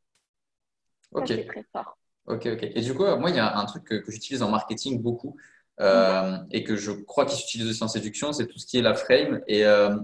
[1.12, 1.28] Ok.
[1.28, 1.98] c'est très fort.
[2.26, 2.62] Ok, ok.
[2.62, 5.36] Et du coup, moi, il y a un truc que, j'utilise en marketing beaucoup
[5.80, 8.82] euh, et que je crois qu'il s'utilise aussi en séduction, c'est tout ce qui est
[8.82, 9.96] la frame et euh,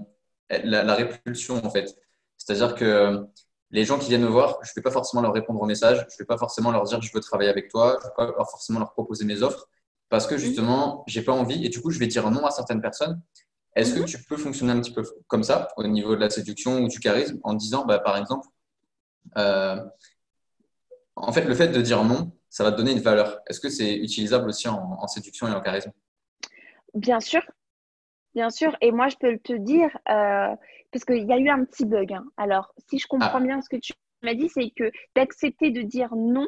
[0.48, 1.96] la, répulsion, en fait.
[2.36, 3.26] C'est-à-dire que
[3.70, 5.98] les gens qui viennent me voir, je ne vais pas forcément leur répondre au message,
[5.98, 8.34] je ne vais pas forcément leur dire je veux travailler avec toi, je ne vais
[8.34, 9.68] pas forcément leur proposer mes offres
[10.08, 12.80] parce que justement, j'ai pas envie et du coup, je vais dire non à certaines
[12.80, 13.20] personnes.
[13.74, 14.06] Est-ce que mhm.
[14.06, 17.00] tu peux fonctionner un petit peu comme ça au niveau de la séduction ou du
[17.00, 18.48] charisme en disant, bah, par exemple,
[19.36, 19.76] euh,
[21.16, 23.40] en fait, le fait de dire non, ça va te donner une valeur.
[23.46, 25.92] Est-ce que c'est utilisable aussi en, séduction et en charisme?
[26.94, 27.42] Bien sûr,
[28.36, 28.76] bien sûr.
[28.82, 30.54] Et moi, je peux te dire, euh,
[30.92, 32.12] parce qu'il y a eu un petit bug.
[32.12, 32.24] Hein.
[32.36, 33.40] Alors, si je comprends ah.
[33.40, 36.46] bien ce que tu m'as dit, c'est que d'accepter de dire non,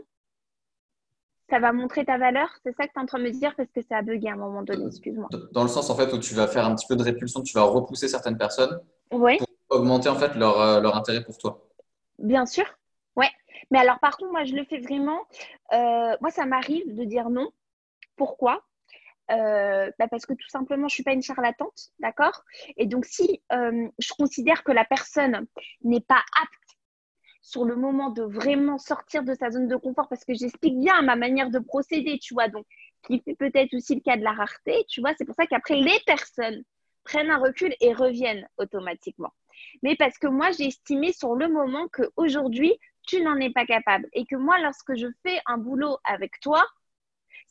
[1.50, 2.50] ça va montrer ta valeur.
[2.62, 4.28] C'est ça que tu es en train de me dire parce que ça a bugué
[4.28, 5.28] à un moment donné, excuse-moi.
[5.52, 7.54] Dans le sens, en fait, où tu vas faire un petit peu de répulsion, tu
[7.54, 9.26] vas repousser certaines personnes pour
[9.70, 11.66] augmenter, en fait, leur, euh, leur intérêt pour toi.
[12.18, 12.64] Bien sûr,
[13.16, 13.30] ouais.
[13.70, 15.20] Mais alors, par contre, moi, je le fais vraiment.
[15.72, 17.50] Euh, moi, ça m'arrive de dire non.
[18.16, 18.62] Pourquoi?
[19.30, 22.44] Euh, bah, parce que tout simplement, je ne suis pas une charlatante, d'accord?
[22.76, 25.46] Et donc, si euh, je considère que la personne
[25.82, 26.78] n'est pas apte
[27.40, 31.00] sur le moment de vraiment sortir de sa zone de confort, parce que j'explique bien
[31.02, 32.66] ma manière de procéder, tu vois, donc
[33.06, 35.76] qui fait peut-être aussi le cas de la rareté, tu vois, c'est pour ça qu'après,
[35.76, 36.62] les personnes
[37.04, 39.32] prennent un recul et reviennent automatiquement.
[39.82, 44.08] Mais parce que moi, j'ai estimé sur le moment qu'aujourd'hui, tu n'en es pas capable.
[44.12, 46.64] Et que moi, lorsque je fais un boulot avec toi,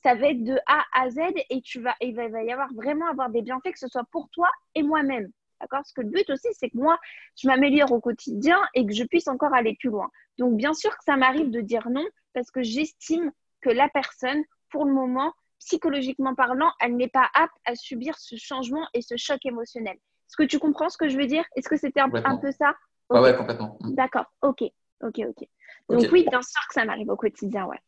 [0.04, 3.08] ça va être de A à Z et tu vas, il va, y avoir vraiment
[3.08, 5.30] avoir des bienfaits, que ce soit pour toi et moi-même.
[5.60, 5.80] D'accord?
[5.80, 7.00] Parce que le but aussi, c'est que moi,
[7.36, 10.10] je m'améliore au quotidien et que je puisse encore aller plus loin.
[10.38, 13.32] Donc, bien sûr que ça m'arrive de dire non parce que j'estime
[13.62, 18.36] que la personne, pour le moment, psychologiquement parlant, elle n'est pas apte à subir ce
[18.36, 19.96] changement et ce choc émotionnel.
[19.96, 21.44] Est-ce que tu comprends ce que je veux dire?
[21.56, 22.76] Est-ce que c'était un, peu ça?
[23.10, 23.78] Oui, ouais, complètement.
[23.82, 24.64] D'accord, ok.
[25.02, 25.48] Ok, ok.
[25.90, 27.80] Donc oui, bien sûr que ça m'arrive au quotidien, ouais.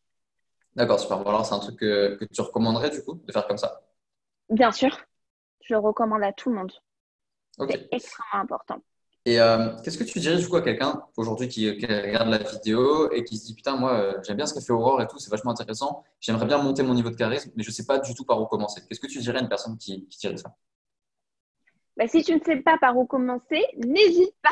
[0.75, 1.17] D'accord, super.
[1.27, 3.82] alors c'est un truc que, tu recommanderais du coup, de faire comme ça?
[4.49, 4.97] Bien sûr.
[5.62, 6.71] Je le recommande à tout le monde.
[7.69, 8.82] C'est extrêmement important.
[9.25, 13.12] Et euh, qu'est-ce que tu dirais du coup à quelqu'un aujourd'hui qui, regarde la vidéo
[13.12, 15.19] et qui se dit putain moi euh, j'aime bien ce qu'a fait Aurore et tout,
[15.19, 17.99] c'est vachement intéressant, j'aimerais bien monter mon niveau de charisme mais je ne sais pas
[17.99, 18.82] du tout par où commencer.
[18.88, 20.55] Qu'est-ce que tu dirais à une personne qui, qui dirait ça?
[21.97, 24.49] Bah, si tu ne sais pas par où commencer, n'hésite pas.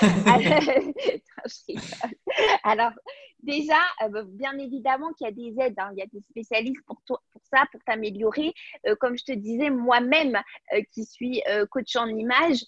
[2.62, 2.92] Alors,
[3.42, 5.90] déjà, euh, bien évidemment qu'il y a des aides, hein.
[5.92, 7.20] il y a des spécialistes pour, pour
[7.52, 8.52] ça, pour t'améliorer.
[8.86, 10.36] Euh, comme je te disais, moi-même,
[10.74, 12.64] euh, qui suis coach en image,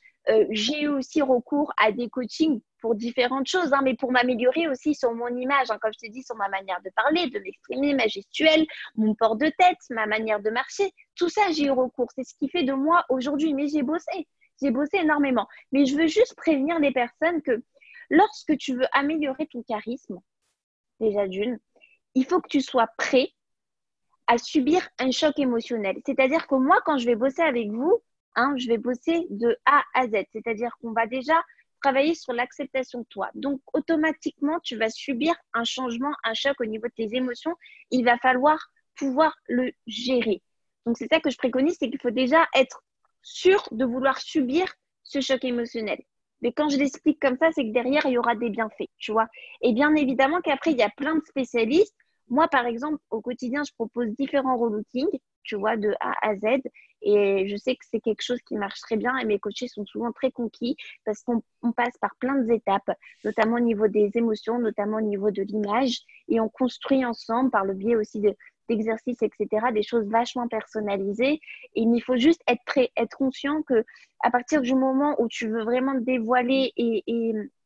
[0.51, 4.95] j'ai eu aussi recours à des coachings pour différentes choses, hein, mais pour m'améliorer aussi
[4.95, 7.95] sur mon image, hein, comme je te dis, sur ma manière de parler, de m'exprimer,
[7.95, 10.93] ma gestuelle, mon port de tête, ma manière de marcher.
[11.17, 12.09] Tout ça, j'ai eu recours.
[12.15, 13.55] C'est ce qui fait de moi aujourd'hui.
[13.55, 14.29] Mais j'ai bossé.
[14.63, 15.49] J'ai bossé énormément.
[15.73, 17.63] Mais je veux juste prévenir les personnes que
[18.11, 20.21] lorsque tu veux améliorer ton charisme,
[21.01, 21.59] déjà d'une,
[22.15, 23.33] il faut que tu sois prêt
[24.27, 25.97] à subir un choc émotionnel.
[26.07, 28.01] C'est-à-dire que moi, quand je vais bosser avec vous,
[28.37, 30.25] hein, je vais bosser de A à Z.
[30.33, 31.43] C'est-à-dire qu'on va déjà
[31.83, 33.31] travailler sur l'acceptation de toi.
[33.35, 37.55] Donc, automatiquement, tu vas subir un changement, un choc au niveau de tes émotions.
[37.91, 40.43] Il va falloir pouvoir le gérer.
[40.87, 42.85] Donc, c'est ça que je préconise, c'est qu'il faut déjà être
[43.23, 46.01] sûr de vouloir subir ce choc émotionnel.
[46.43, 49.13] Mais quand je l'explique comme ça, c'est que derrière, il y aura des bienfaits, tu
[49.13, 49.29] vois.
[49.61, 51.97] Et bien évidemment qu'après, il y a plein de spécialistes.
[52.29, 56.63] Moi, par exemple, au quotidien, je propose différents relookings, tu vois, de A à Z.
[57.03, 59.87] Et je sais que c'est quelque chose qui marche très bien et mes coachés sont
[59.87, 62.91] souvent très conquis parce qu'on passe par plein d'étapes,
[63.25, 66.01] notamment au niveau des émotions, notamment au niveau de l'image.
[66.29, 68.21] Et on construit ensemble par le biais aussi
[68.71, 71.41] d'exercices, etc., des choses vachement personnalisées.
[71.75, 73.85] Et il faut juste être prêt, être conscient que
[74.23, 77.05] à partir du moment où tu veux vraiment te dévoiler et,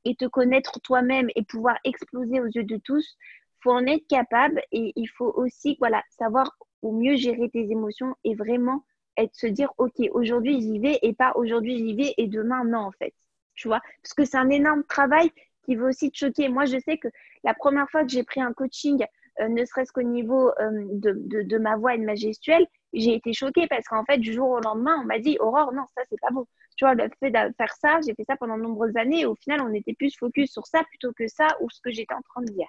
[0.05, 3.17] et, te connaître toi-même et pouvoir exploser aux yeux de tous,
[3.61, 8.15] faut en être capable et il faut aussi voilà, savoir au mieux gérer tes émotions
[8.25, 8.85] et vraiment
[9.17, 12.81] être se dire ok aujourd'hui j'y vais et pas aujourd'hui j'y vais et demain non
[12.81, 13.15] en fait
[13.55, 13.81] tu vois?
[14.03, 15.31] Parce que c'est un énorme travail
[15.65, 17.09] qui veut aussi te choquer moi je sais que
[17.43, 19.05] la première fois que j'ai pris un coaching
[19.41, 22.67] euh, ne serait-ce qu'au niveau euh, de, de, de, ma voix et de ma gestuelle
[22.93, 25.85] j'ai été choquée parce qu'en fait du jour au lendemain on m'a dit Aurore non
[25.97, 28.57] ça c'est pas bon tu vois le fait de faire ça j'ai fait ça pendant
[28.57, 31.49] de nombreuses années et au final on était plus focus sur ça plutôt que ça
[31.61, 32.69] ou ce que j'étais en train de dire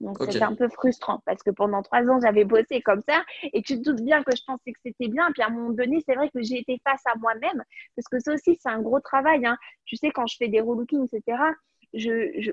[0.00, 3.62] donc c'était un peu frustrant parce que pendant trois ans, j'avais bossé comme ça et
[3.62, 5.30] tu te doutes bien que je pensais que c'était bien.
[5.32, 7.64] Puis à un moment donné, c'est vrai que j'ai été face à moi-même
[7.96, 9.44] parce que ça aussi, c'est un gros travail.
[9.44, 9.56] Hein.
[9.86, 11.38] Tu sais, quand je fais des relookings, etc.,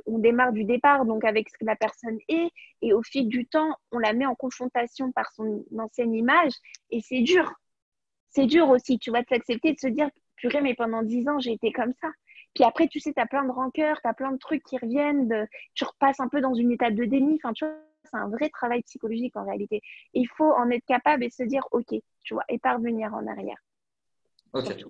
[0.06, 2.50] on démarre du départ, donc avec ce que la personne est,
[2.82, 6.54] et au fil du temps, on la met en confrontation par son ancienne image,
[6.90, 7.52] et c'est dur.
[8.30, 11.40] C'est dur aussi, tu vois, de s'accepter, de se dire, purée, mais pendant dix ans,
[11.40, 12.10] j'ai été comme ça.
[12.54, 14.78] Puis après, tu sais, tu as plein de rancœurs, tu as plein de trucs qui
[14.78, 15.46] reviennent, de...
[15.74, 17.40] tu repasses un peu dans une étape de déni.
[17.44, 19.82] Enfin, tu vois, c'est un vrai travail psychologique en réalité.
[20.14, 21.94] Il faut en être capable et se dire, OK,
[22.24, 23.62] tu vois, et parvenir en arrière.
[24.54, 24.86] Ok.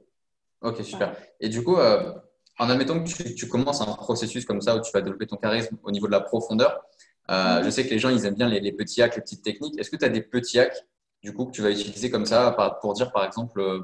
[0.62, 1.15] Ok, super.
[1.39, 2.13] Et du coup, euh,
[2.57, 5.77] en admettant que tu, commences un processus comme ça où tu vas développer ton charisme
[5.83, 6.81] au niveau de la profondeur,
[7.29, 7.65] euh, mhm.
[7.65, 9.77] je sais que les gens, ils aiment bien les, petits hacks, les petites techniques.
[9.79, 10.77] Est-ce que tu as des petits hacks,
[11.21, 13.79] du coup, que tu vas utiliser comme ça pour dire, par exemple, euh,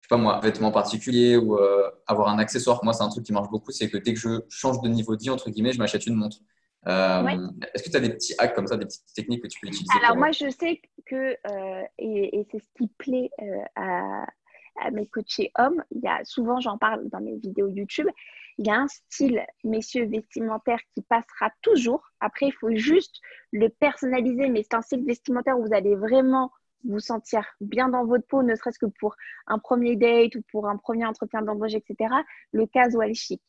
[0.00, 1.58] je sais pas moi, vêtements particuliers ou
[2.06, 2.82] avoir un accessoire?
[2.82, 5.16] Moi, c'est un truc qui marche beaucoup, c'est que dès que je change de niveau
[5.16, 6.38] de vie, entre guillemets, je m'achète une montre.
[6.86, 9.66] Est-ce que tu as des petits hacks comme ça, des petites techniques que tu peux
[9.66, 11.32] utiliser Alors, moi, je sais que,
[11.98, 13.30] et, et c'est ce qui plaît
[13.76, 14.24] à,
[14.80, 18.08] à mes coachés hommes, il y a souvent, j'en parle dans mes vidéos YouTube,
[18.58, 22.02] il y a un style, messieurs, vestimentaire qui passera toujours.
[22.20, 23.20] Après, il faut juste
[23.52, 26.50] le personnaliser, mais c'est un style vestimentaire où vous allez vraiment
[26.84, 30.68] vous sentir bien dans votre peau, ne serait-ce que pour un premier date ou pour
[30.68, 32.14] un premier entretien d'embauche, etc.
[32.52, 33.42] Le casual chic.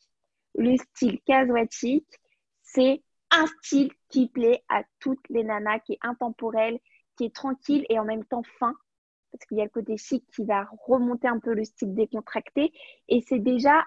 [0.54, 2.06] Le style casual chic,
[2.62, 6.78] c'est un style qui plaît à toutes les nanas, qui est intemporel,
[7.16, 8.74] qui est tranquille et en même temps fin
[9.32, 12.72] parce qu'il y a le côté chic qui va remonter un peu le style décontracté.
[13.08, 13.84] Et c'est déjà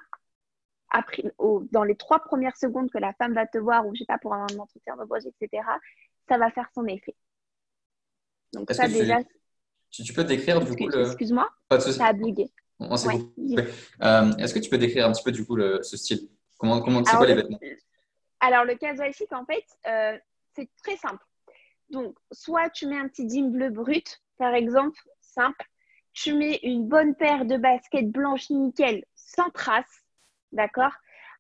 [0.93, 1.23] après,
[1.71, 4.19] dans les trois premières secondes que la femme va te voir, ou je sais pas,
[4.19, 5.63] pour un entretien d'embauche, etc.,
[6.29, 7.15] ça va faire son effet.
[8.53, 9.17] Donc ça déjà.
[9.89, 11.07] Tu, tu, peux décrire du coup le.
[11.07, 11.49] Excuse-moi.
[11.67, 12.49] Pas de Ça a bugué.
[12.81, 16.29] Euh, est-ce que tu peux décrire un petit peu du coup le, ce style?
[16.57, 17.59] Comment, comment c'est quoi les vêtements?
[18.39, 20.17] Alors le casual chic, en fait, euh,
[20.55, 21.23] c'est très simple.
[21.89, 24.99] Donc, soit tu mets un petit jean bleu brut, par exemple,
[25.33, 25.65] simple.
[26.13, 30.03] Tu mets une bonne paire de baskets blanches nickel sans trace,
[30.51, 30.93] d'accord?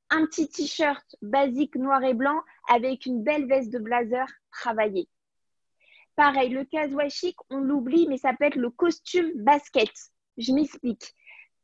[0.09, 5.07] Un petit t-shirt basique noir et blanc avec une belle veste de blazer travaillée.
[6.15, 9.91] Pareil, le casual chic, on l'oublie, mais ça peut être le costume basket.
[10.37, 11.13] Je m'explique.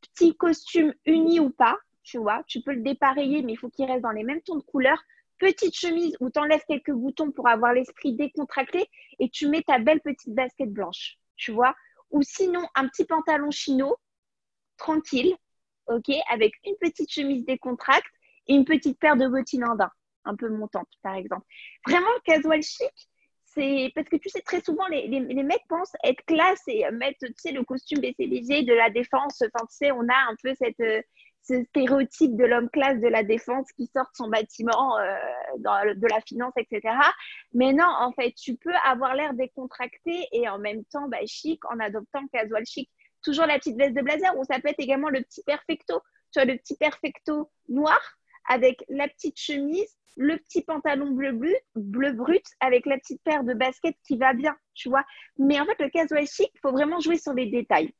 [0.01, 3.85] Petit costume uni ou pas, tu vois, tu peux le dépareiller, mais il faut qu'il
[3.85, 4.99] reste dans les mêmes tons de couleur.
[5.37, 8.89] Petite chemise où tu enlèves quelques boutons pour avoir l'esprit décontracté
[9.19, 11.75] et tu mets ta belle petite basket blanche, tu vois?
[12.11, 13.95] Ou sinon un petit pantalon chino,
[14.77, 15.35] tranquille,
[15.87, 18.11] ok, avec une petite chemise décontracte
[18.47, 19.77] et une petite paire de bottines en
[20.25, 21.45] un peu montante par exemple.
[21.87, 23.09] Vraiment casual chic,
[23.45, 27.19] c'est parce que tu sais très souvent les, les, mecs pensent être classe et mettre
[27.25, 29.41] tu sais le costume BCBG de la défense.
[29.41, 31.01] Enfin tu sais on a un peu cette euh,
[31.41, 35.15] ce stéréotype de l'homme classe de la défense qui sort de son bâtiment euh,
[35.57, 36.95] de la finance, etc.
[37.53, 41.63] Mais non, en fait, tu peux avoir l'air décontracté et en même temps bah, chic
[41.65, 42.89] en adoptant casual chic.
[43.23, 46.01] Toujours la petite veste de blazer ou ça peut être également le petit perfecto.
[46.31, 47.99] Tu vois, le petit perfecto noir
[48.47, 53.43] avec la petite chemise, le petit pantalon bleu, bleu, bleu brut avec la petite paire
[53.43, 55.05] de baskets qui va bien, tu vois.
[55.37, 57.93] Mais en fait, le casual chic, il faut vraiment jouer sur les détails.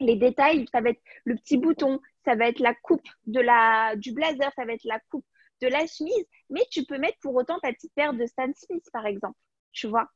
[0.00, 3.96] Les détails, ça va être le petit bouton, ça va être la coupe de la,
[3.96, 5.26] du blazer, ça va être la coupe
[5.60, 8.84] de la chemise, mais tu peux mettre pour autant ta petite paire de Stan Smith,
[8.92, 9.38] par exemple,
[9.72, 10.08] tu vois?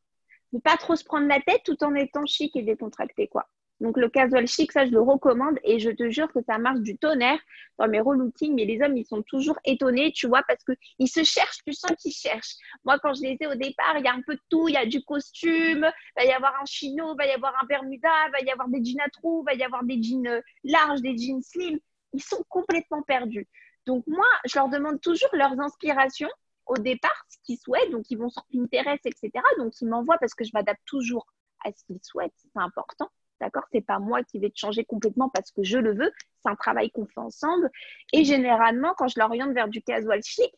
[0.52, 3.48] Ne pas trop se prendre la tête tout en étant chic et décontracté, quoi.
[3.80, 6.80] Donc, le casual chic, ça, je le recommande et je te jure que ça marche
[6.80, 7.40] du tonnerre
[7.78, 8.54] dans mes relookings.
[8.54, 11.90] Mais les hommes, ils sont toujours étonnés, tu vois, parce qu'ils se cherchent, tu sens
[11.98, 12.56] qu'ils cherchent.
[12.84, 14.68] Moi, quand je les ai au départ, il y a un peu de tout.
[14.68, 17.54] Il y a du costume, il va y avoir un chino, il va y avoir
[17.60, 20.00] un bermuda, il va y avoir des jeans à trous, il va y avoir des
[20.00, 21.78] jeans euh, larges, des jeans slim
[22.12, 23.48] ils sont complètement perdus.
[23.86, 26.30] Donc moi, je leur demande toujours leurs inspirations
[26.66, 27.90] au départ, ce qu'ils souhaitent.
[27.90, 29.30] Donc ils vont sur Pinterest, etc.
[29.58, 31.26] Donc ils m'envoient parce que je m'adapte toujours
[31.64, 32.34] à ce qu'ils souhaitent.
[32.36, 33.10] C'est important.
[33.42, 36.12] D'accord C'est pas moi qui vais te changer complètement parce que je le veux.
[36.42, 37.70] C'est un travail qu'on fait ensemble.
[38.12, 40.52] Et généralement, quand je l'oriente vers du casual chic,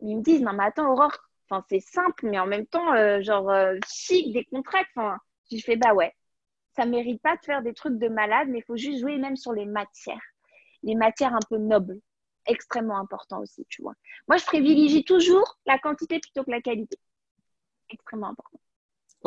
[0.00, 1.16] ils me disent Non, mais attends, Aurore,
[1.48, 4.84] enfin, c'est simple, mais en même temps, euh, genre euh, chic, des contrats.
[4.94, 5.16] Enfin,
[5.50, 6.12] je fais Bah ouais,
[6.76, 9.36] ça mérite pas de faire des trucs de malade, mais il faut juste jouer même
[9.36, 10.22] sur les matières
[10.82, 12.00] les matières un peu nobles,
[12.46, 13.94] extrêmement important aussi, tu vois.
[14.28, 16.98] Moi, je privilégie toujours la quantité plutôt que la qualité.
[17.88, 18.60] Extrêmement important.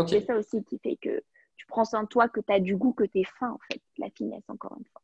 [0.08, 1.24] C'est ça aussi qui fait que
[1.58, 3.60] tu prends soin de toi, que tu as du goût, que tu es fin, en
[3.72, 3.82] fait.
[3.98, 5.02] La finesse, encore une fois.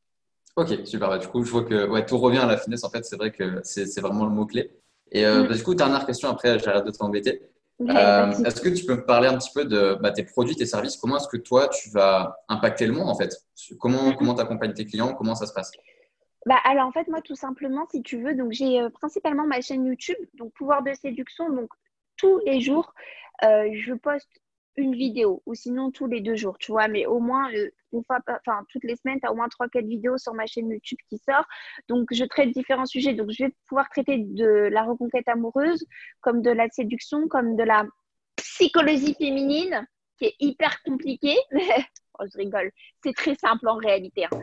[0.58, 1.10] Ok, super.
[1.10, 2.84] Bah, du coup, je vois que ouais, tout revient à la finesse.
[2.84, 4.72] En fait, c'est vrai que c'est vraiment le mot-clé.
[5.12, 5.48] Et euh, mm.
[5.48, 7.42] bah, du coup, dernière question, après, j'arrête de t'embêter.
[7.82, 10.68] Euh, est-ce que tu peux me parler un petit peu de bah, tes produits, tes
[10.68, 10.98] services?
[10.98, 13.36] Comment est-ce que toi, tu vas impacter le monde, en fait?
[13.80, 14.36] Comment mm-hmm.
[14.36, 15.14] tu accompagnes tes clients?
[15.14, 15.72] Comment ça se passe?
[16.46, 19.62] Bah, alors en fait moi tout simplement si tu veux donc j'ai euh, principalement ma
[19.62, 21.70] chaîne YouTube donc pouvoir de séduction donc
[22.18, 22.96] tous les jours
[23.44, 24.41] euh, je poste
[24.78, 28.04] une vidéo ou sinon tous les deux jours, tu vois, mais au moins euh, une
[28.06, 30.98] fois, enfin toutes les semaines, tu as au moins 3-4 vidéos sur ma chaîne YouTube
[31.10, 31.46] qui sort.
[31.90, 33.14] Donc je traite différents sujets.
[33.14, 35.86] Donc je vais pouvoir traiter de la reconquête amoureuse,
[36.22, 37.86] comme de la séduction, comme de la
[38.38, 39.86] psychologie féminine,
[40.18, 41.38] qui est hyper compliquée.
[42.20, 42.72] oh, je rigole,
[43.04, 44.26] c'est très simple en réalité.
[44.26, 44.40] Hein.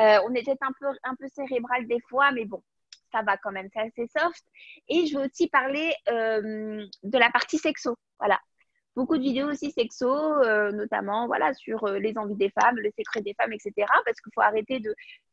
[0.00, 2.62] Euh, on est peut-être un peu, un peu cérébral des fois, mais bon,
[3.12, 4.44] ça va quand même, c'est assez soft.
[4.88, 7.96] Et je vais aussi parler euh, de la partie sexo.
[8.18, 8.40] Voilà,
[8.94, 12.90] beaucoup de vidéos aussi sexo, euh, notamment voilà, sur euh, les envies des femmes, le
[12.96, 13.72] secret des femmes, etc.
[14.04, 14.80] Parce qu'il faut arrêter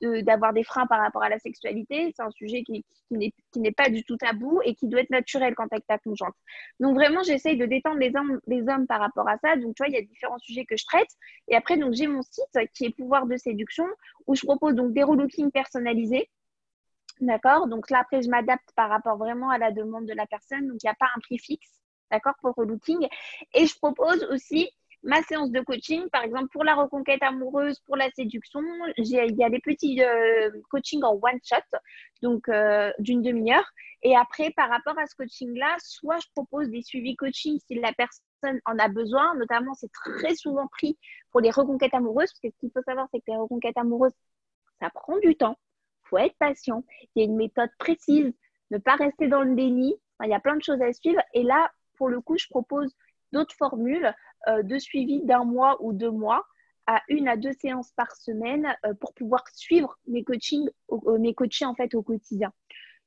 [0.01, 2.13] d'avoir de, des freins par rapport à la sexualité.
[2.15, 5.55] C'est un sujet qui, qui n'est pas du tout tabou et qui doit être naturel
[5.55, 6.35] quand as ta conjointe.
[6.79, 9.55] Donc vraiment, j'essaye de détendre les hommes, les hommes par rapport à ça.
[9.55, 11.09] Donc tu vois, il y a différents sujets que je traite.
[11.47, 13.85] Et après, donc j'ai mon site qui est Pouvoir de séduction
[14.27, 16.29] où je propose donc des relookings personnalisés.
[17.21, 17.67] D'accord?
[17.67, 20.67] Donc là, après, je m'adapte par rapport vraiment à la demande de la personne.
[20.67, 21.78] Donc, il n'y a pas un prix fixe
[22.11, 23.07] d'accord, pour relooking.
[23.53, 24.69] Et je propose aussi
[25.03, 28.61] ma séance de coaching, par exemple pour la reconquête amoureuse, pour la séduction,
[28.97, 31.77] il y a des petits euh, coachings en one shot,
[32.21, 33.65] donc euh, d'une demi-heure.
[34.01, 37.93] Et après, par rapport à ce coaching-là, soit je propose des suivis coaching si la
[37.93, 40.97] personne en a besoin, notamment c'est très souvent pris
[41.31, 44.13] pour les reconquêtes amoureuses, parce que ce qu'il faut savoir, c'est que les reconquêtes amoureuses,
[44.81, 45.57] ça prend du temps,
[46.05, 46.83] il faut être patient,
[47.15, 48.33] il y a une méthode précise,
[48.71, 51.21] ne pas rester dans le déni, il y a plein de choses à suivre.
[51.33, 52.95] Et là, pour le coup, je propose
[53.33, 54.11] d'autres formules
[54.47, 56.45] euh, de suivi d'un mois ou deux mois
[56.87, 61.35] à une à deux séances par semaine euh, pour pouvoir suivre mes coachings, euh, mes
[61.35, 62.51] coachés en fait au quotidien.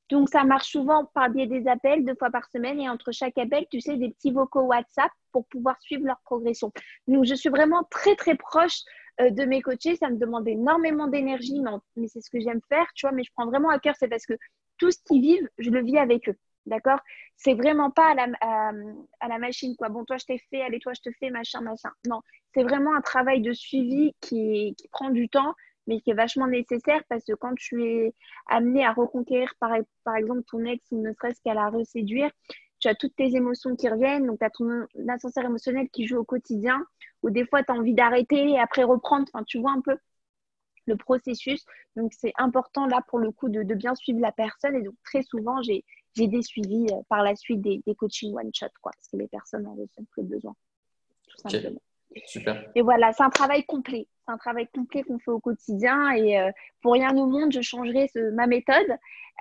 [0.09, 3.37] Donc, ça marche souvent par biais des appels deux fois par semaine et entre chaque
[3.37, 6.71] appel, tu sais, des petits vocaux WhatsApp pour pouvoir suivre leur progression.
[7.07, 8.81] Donc, je suis vraiment très, très proche
[9.19, 9.95] de mes coachés.
[9.95, 11.59] Ça me demande énormément d'énergie,
[11.95, 13.15] mais c'est ce que j'aime faire, tu vois.
[13.15, 14.33] Mais je prends vraiment à cœur, c'est parce que
[14.77, 16.37] tout ce qu'ils vivent, je le vis avec eux.
[16.65, 16.99] D'accord?
[17.35, 18.27] C'est vraiment pas à la,
[19.19, 19.89] à, la, machine, quoi.
[19.89, 21.89] Bon, toi, je t'ai fait, allez, toi, je te fais, machin, machin.
[22.07, 22.21] Non,
[22.53, 25.53] c'est vraiment un travail de suivi qui, qui, prend du temps,
[25.87, 28.13] mais qui est vachement nécessaire parce que quand tu es
[28.47, 29.73] amené à reconquérir, par,
[30.15, 32.31] exemple, ton ex ou ne serait-ce qu'à la reséduire,
[32.79, 36.17] tu as toutes tes émotions qui reviennent, donc tu as ton ascenseur émotionnel qui joue
[36.17, 36.85] au quotidien,
[37.23, 39.25] ou des fois, tu as envie d'arrêter et après reprendre.
[39.33, 39.97] Enfin, tu vois un peu
[40.85, 41.65] le processus.
[41.95, 44.75] Donc, c'est important là pour le coup de, de, bien suivre la personne.
[44.75, 45.83] Et donc, très souvent, j'ai
[46.15, 49.65] des suivis euh, par la suite des, des coachings one-shot, quoi, parce que les personnes
[49.67, 50.55] en ressentent plus besoin,
[51.27, 51.81] tout simplement.
[52.25, 52.69] Super.
[52.75, 54.07] Et voilà, c'est un travail complet.
[54.25, 56.11] C'est un travail complet qu'on fait au quotidien.
[56.11, 58.89] Et euh, pour rien au monde, je changerai ce, ma méthode.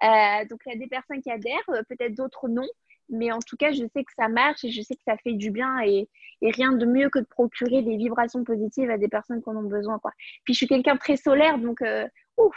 [0.02, 2.66] Euh, donc, il y a des personnes qui adhèrent, peut-être d'autres non.
[3.12, 5.34] Mais en tout cas, je sais que ça marche et je sais que ça fait
[5.34, 5.80] du bien.
[5.84, 6.08] Et,
[6.40, 9.56] et rien de mieux que de procurer des vibrations positives à des personnes qui en
[9.56, 9.98] ont besoin.
[10.00, 10.10] Quoi.
[10.44, 11.58] Puis, je suis quelqu'un de très solaire.
[11.58, 11.80] Donc,
[12.36, 12.56] ouf,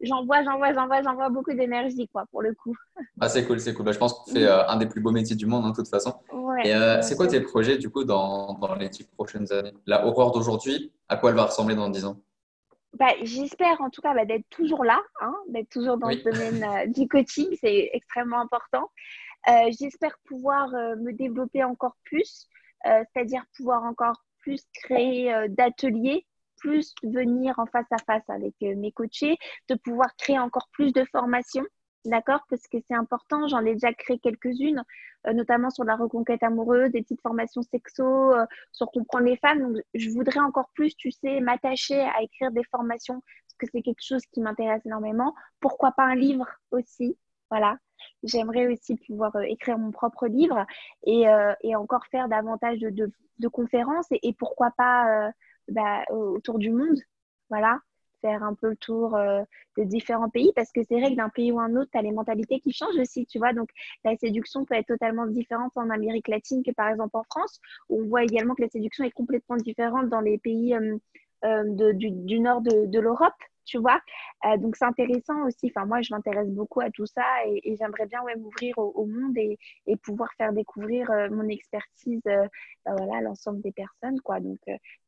[0.00, 2.74] j'envoie, j'envoie, j'envoie, j'envoie beaucoup d'énergie, quoi, pour le coup.
[3.20, 3.84] Ah, c'est cool, c'est cool.
[3.84, 5.74] Bah, je pense qu'on fait euh, un des plus beaux métiers du monde, hein, de
[5.74, 6.14] toute façon.
[6.64, 9.72] Et euh, c'est quoi tes projets, du coup, dans, dans les dix prochaines années?
[9.86, 12.20] La horreur d'aujourd'hui, à quoi elle va ressembler dans dix ans?
[12.94, 16.62] Bah, J'espère, en tout cas, bah, d'être toujours là, hein, d'être toujours dans le domaine
[16.62, 17.48] euh, du coaching.
[17.60, 18.90] C'est extrêmement important.
[19.46, 22.48] J'espère pouvoir me développer encore plus,
[22.84, 26.26] c'est-à-dire pouvoir encore plus créer d'ateliers
[26.56, 29.36] plus venir en face à face avec euh, mes coachés,
[29.68, 31.64] de pouvoir créer encore plus de formations.
[32.04, 32.40] D'accord?
[32.48, 34.84] Parce que c'est important, j'en ai déjà créé quelques-unes,
[35.26, 39.60] euh, notamment sur la reconquête amoureuse, des petites formations sexo, euh, sur comprendre les femmes.
[39.60, 43.82] Donc, je voudrais encore plus, tu sais, m'attacher à écrire des formations, parce que c'est
[43.82, 45.34] quelque chose qui m'intéresse énormément.
[45.58, 47.18] Pourquoi pas un livre aussi
[47.50, 47.78] Voilà.
[48.22, 50.66] J'aimerais aussi pouvoir écrire mon propre livre
[51.04, 51.24] et,
[51.62, 55.30] et encore faire davantage de, conférences et, pourquoi pas
[55.68, 56.98] bah, autour du monde.
[57.48, 57.78] Voilà,
[58.20, 59.42] faire un peu le tour euh,
[59.76, 62.02] de différents pays parce que c'est vrai que d'un pays ou un autre, tu as
[62.02, 63.52] les mentalités qui changent aussi, tu vois.
[63.52, 63.68] Donc,
[64.04, 68.02] la séduction peut être totalement différente en Amérique latine que par exemple en France, où
[68.02, 70.96] on voit également que la séduction est complètement différente dans les pays euh,
[71.44, 73.34] euh, du, nord de l'Europe
[73.66, 74.00] tu vois.
[74.46, 75.70] Euh, donc, c'est intéressant aussi.
[75.74, 79.36] Enfin, moi, je m'intéresse beaucoup à tout ça et, j'aimerais bien ouais, m'ouvrir au, monde
[79.36, 79.58] et,
[80.02, 82.46] pouvoir faire découvrir euh, mon expertise euh,
[82.84, 84.20] bah, voilà, à l'ensemble des personnes.
[84.20, 84.40] Quoi.
[84.40, 84.60] Donc,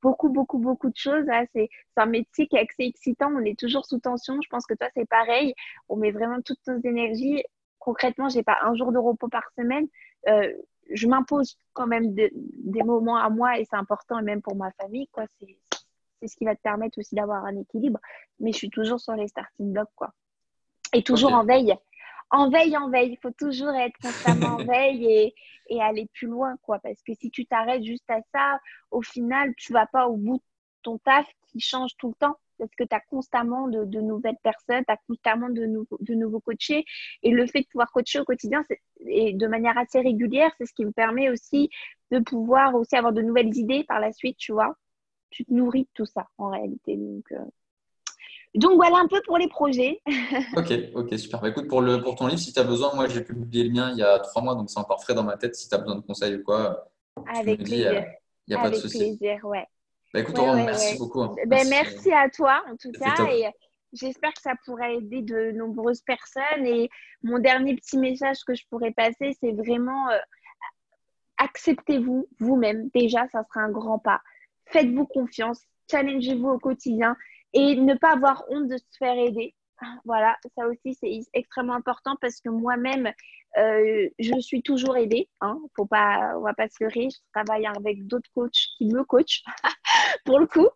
[0.02, 1.24] beaucoup, beaucoup, beaucoup de choses.
[1.54, 3.30] C'est un métier qui est assez excitant.
[3.32, 4.38] On est toujours sous tension.
[4.42, 5.54] Je pense que toi, c'est pareil.
[5.88, 7.42] On met vraiment toutes nos énergies.
[7.78, 9.86] Concrètement, j'ai pas un jour de repos par semaine.
[10.26, 14.70] je m'impose quand même des moments à moi et c'est important, et même pour ma
[14.72, 15.08] famille.
[15.12, 15.26] Quoi.
[16.20, 17.98] C'est ce qui va te permettre aussi d'avoir un équilibre.
[18.40, 20.12] Mais je suis toujours sur les starting blocks, quoi.
[20.92, 21.74] Et toujours en veille.
[22.30, 23.12] En veille, en veille.
[23.12, 25.34] Il faut toujours être constamment en veille et,
[25.68, 26.78] et, aller plus loin, quoi.
[26.78, 28.58] Parce que si tu t'arrêtes juste à ça,
[28.90, 30.42] au final, tu vas pas au bout de
[30.82, 32.36] ton taf qui change tout le temps.
[32.58, 35.66] parce que tu as constamment de, nouvelles personnes, tu as constamment de,
[36.00, 36.84] de, nouveaux coachés.
[37.22, 38.62] Et le fait de pouvoir coacher au quotidien
[39.06, 41.70] et de manière assez régulière, c'est ce qui me permet aussi
[42.10, 44.74] de pouvoir aussi avoir de nouvelles idées par la suite, tu vois.
[45.30, 46.96] Tu te nourris de tout ça en réalité.
[46.96, 47.44] Donc, euh,
[48.54, 50.00] donc voilà un peu pour les projets.
[50.56, 51.40] ok, ok, super.
[51.40, 53.70] Bah, écoute, pour, le, pour ton livre, si tu as besoin, moi j'ai publié le
[53.70, 55.54] mien il y a trois mois, donc c'est encore frais dans ma tête.
[55.54, 56.88] Si tu as besoin de conseils ou quoi,
[57.26, 58.04] avec plaisir.
[58.46, 58.96] Il n'y a, pas de souci.
[59.02, 59.66] Avec plaisir, ouais.
[60.14, 61.20] Bah, écoute, merci beaucoup.
[61.20, 61.34] Hein.
[61.46, 63.30] Ben, merci, à toi en tout cas.
[63.30, 63.46] Et
[63.92, 66.64] j'espère que ça pourrait aider de nombreuses personnes.
[66.64, 66.88] Et
[67.22, 70.18] mon dernier petit message que je pourrais passer, c'est vraiment euh,
[71.36, 72.88] acceptez-vous vous-même.
[72.94, 74.22] Déjà, ça sera un grand pas.
[74.70, 75.62] Faites-vous confiance.
[75.90, 77.16] Challengez-vous au quotidien
[77.52, 79.54] et ne pas avoir honte de se faire aider.
[80.04, 83.12] Voilà, ça aussi c'est extrêmement important parce que moi-même,
[83.56, 85.28] euh, je suis toujours aidée.
[85.40, 85.58] Hein.
[85.76, 87.08] Faut pas, on va pas se leurrer.
[87.10, 89.42] Je travaille avec d'autres coachs qui me coachent
[90.24, 90.68] pour le coup.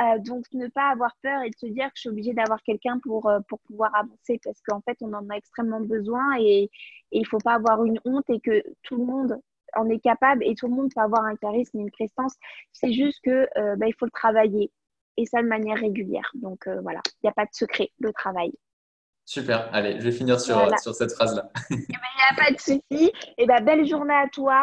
[0.00, 2.62] Euh, donc ne pas avoir peur et de se dire que je suis obligée d'avoir
[2.62, 6.70] quelqu'un pour, euh, pour pouvoir avancer parce qu'en fait on en a extrêmement besoin et,
[7.12, 9.40] il faut pas avoir une honte et que tout le monde
[9.74, 12.34] en est capable et tout le monde peut avoir un charisme et une prestance.
[12.72, 14.70] C'est juste que bah, il faut le travailler
[15.20, 16.30] et ça de manière régulière.
[16.34, 18.52] Donc euh, voilà, il n'y a pas de secret, le travail.
[19.26, 21.50] Super, allez, je vais finir sur, sur cette phrase-là.
[21.70, 22.80] Eh ben, il n'y a pas de souci.
[22.90, 24.58] Et eh ben, belle journée à toi.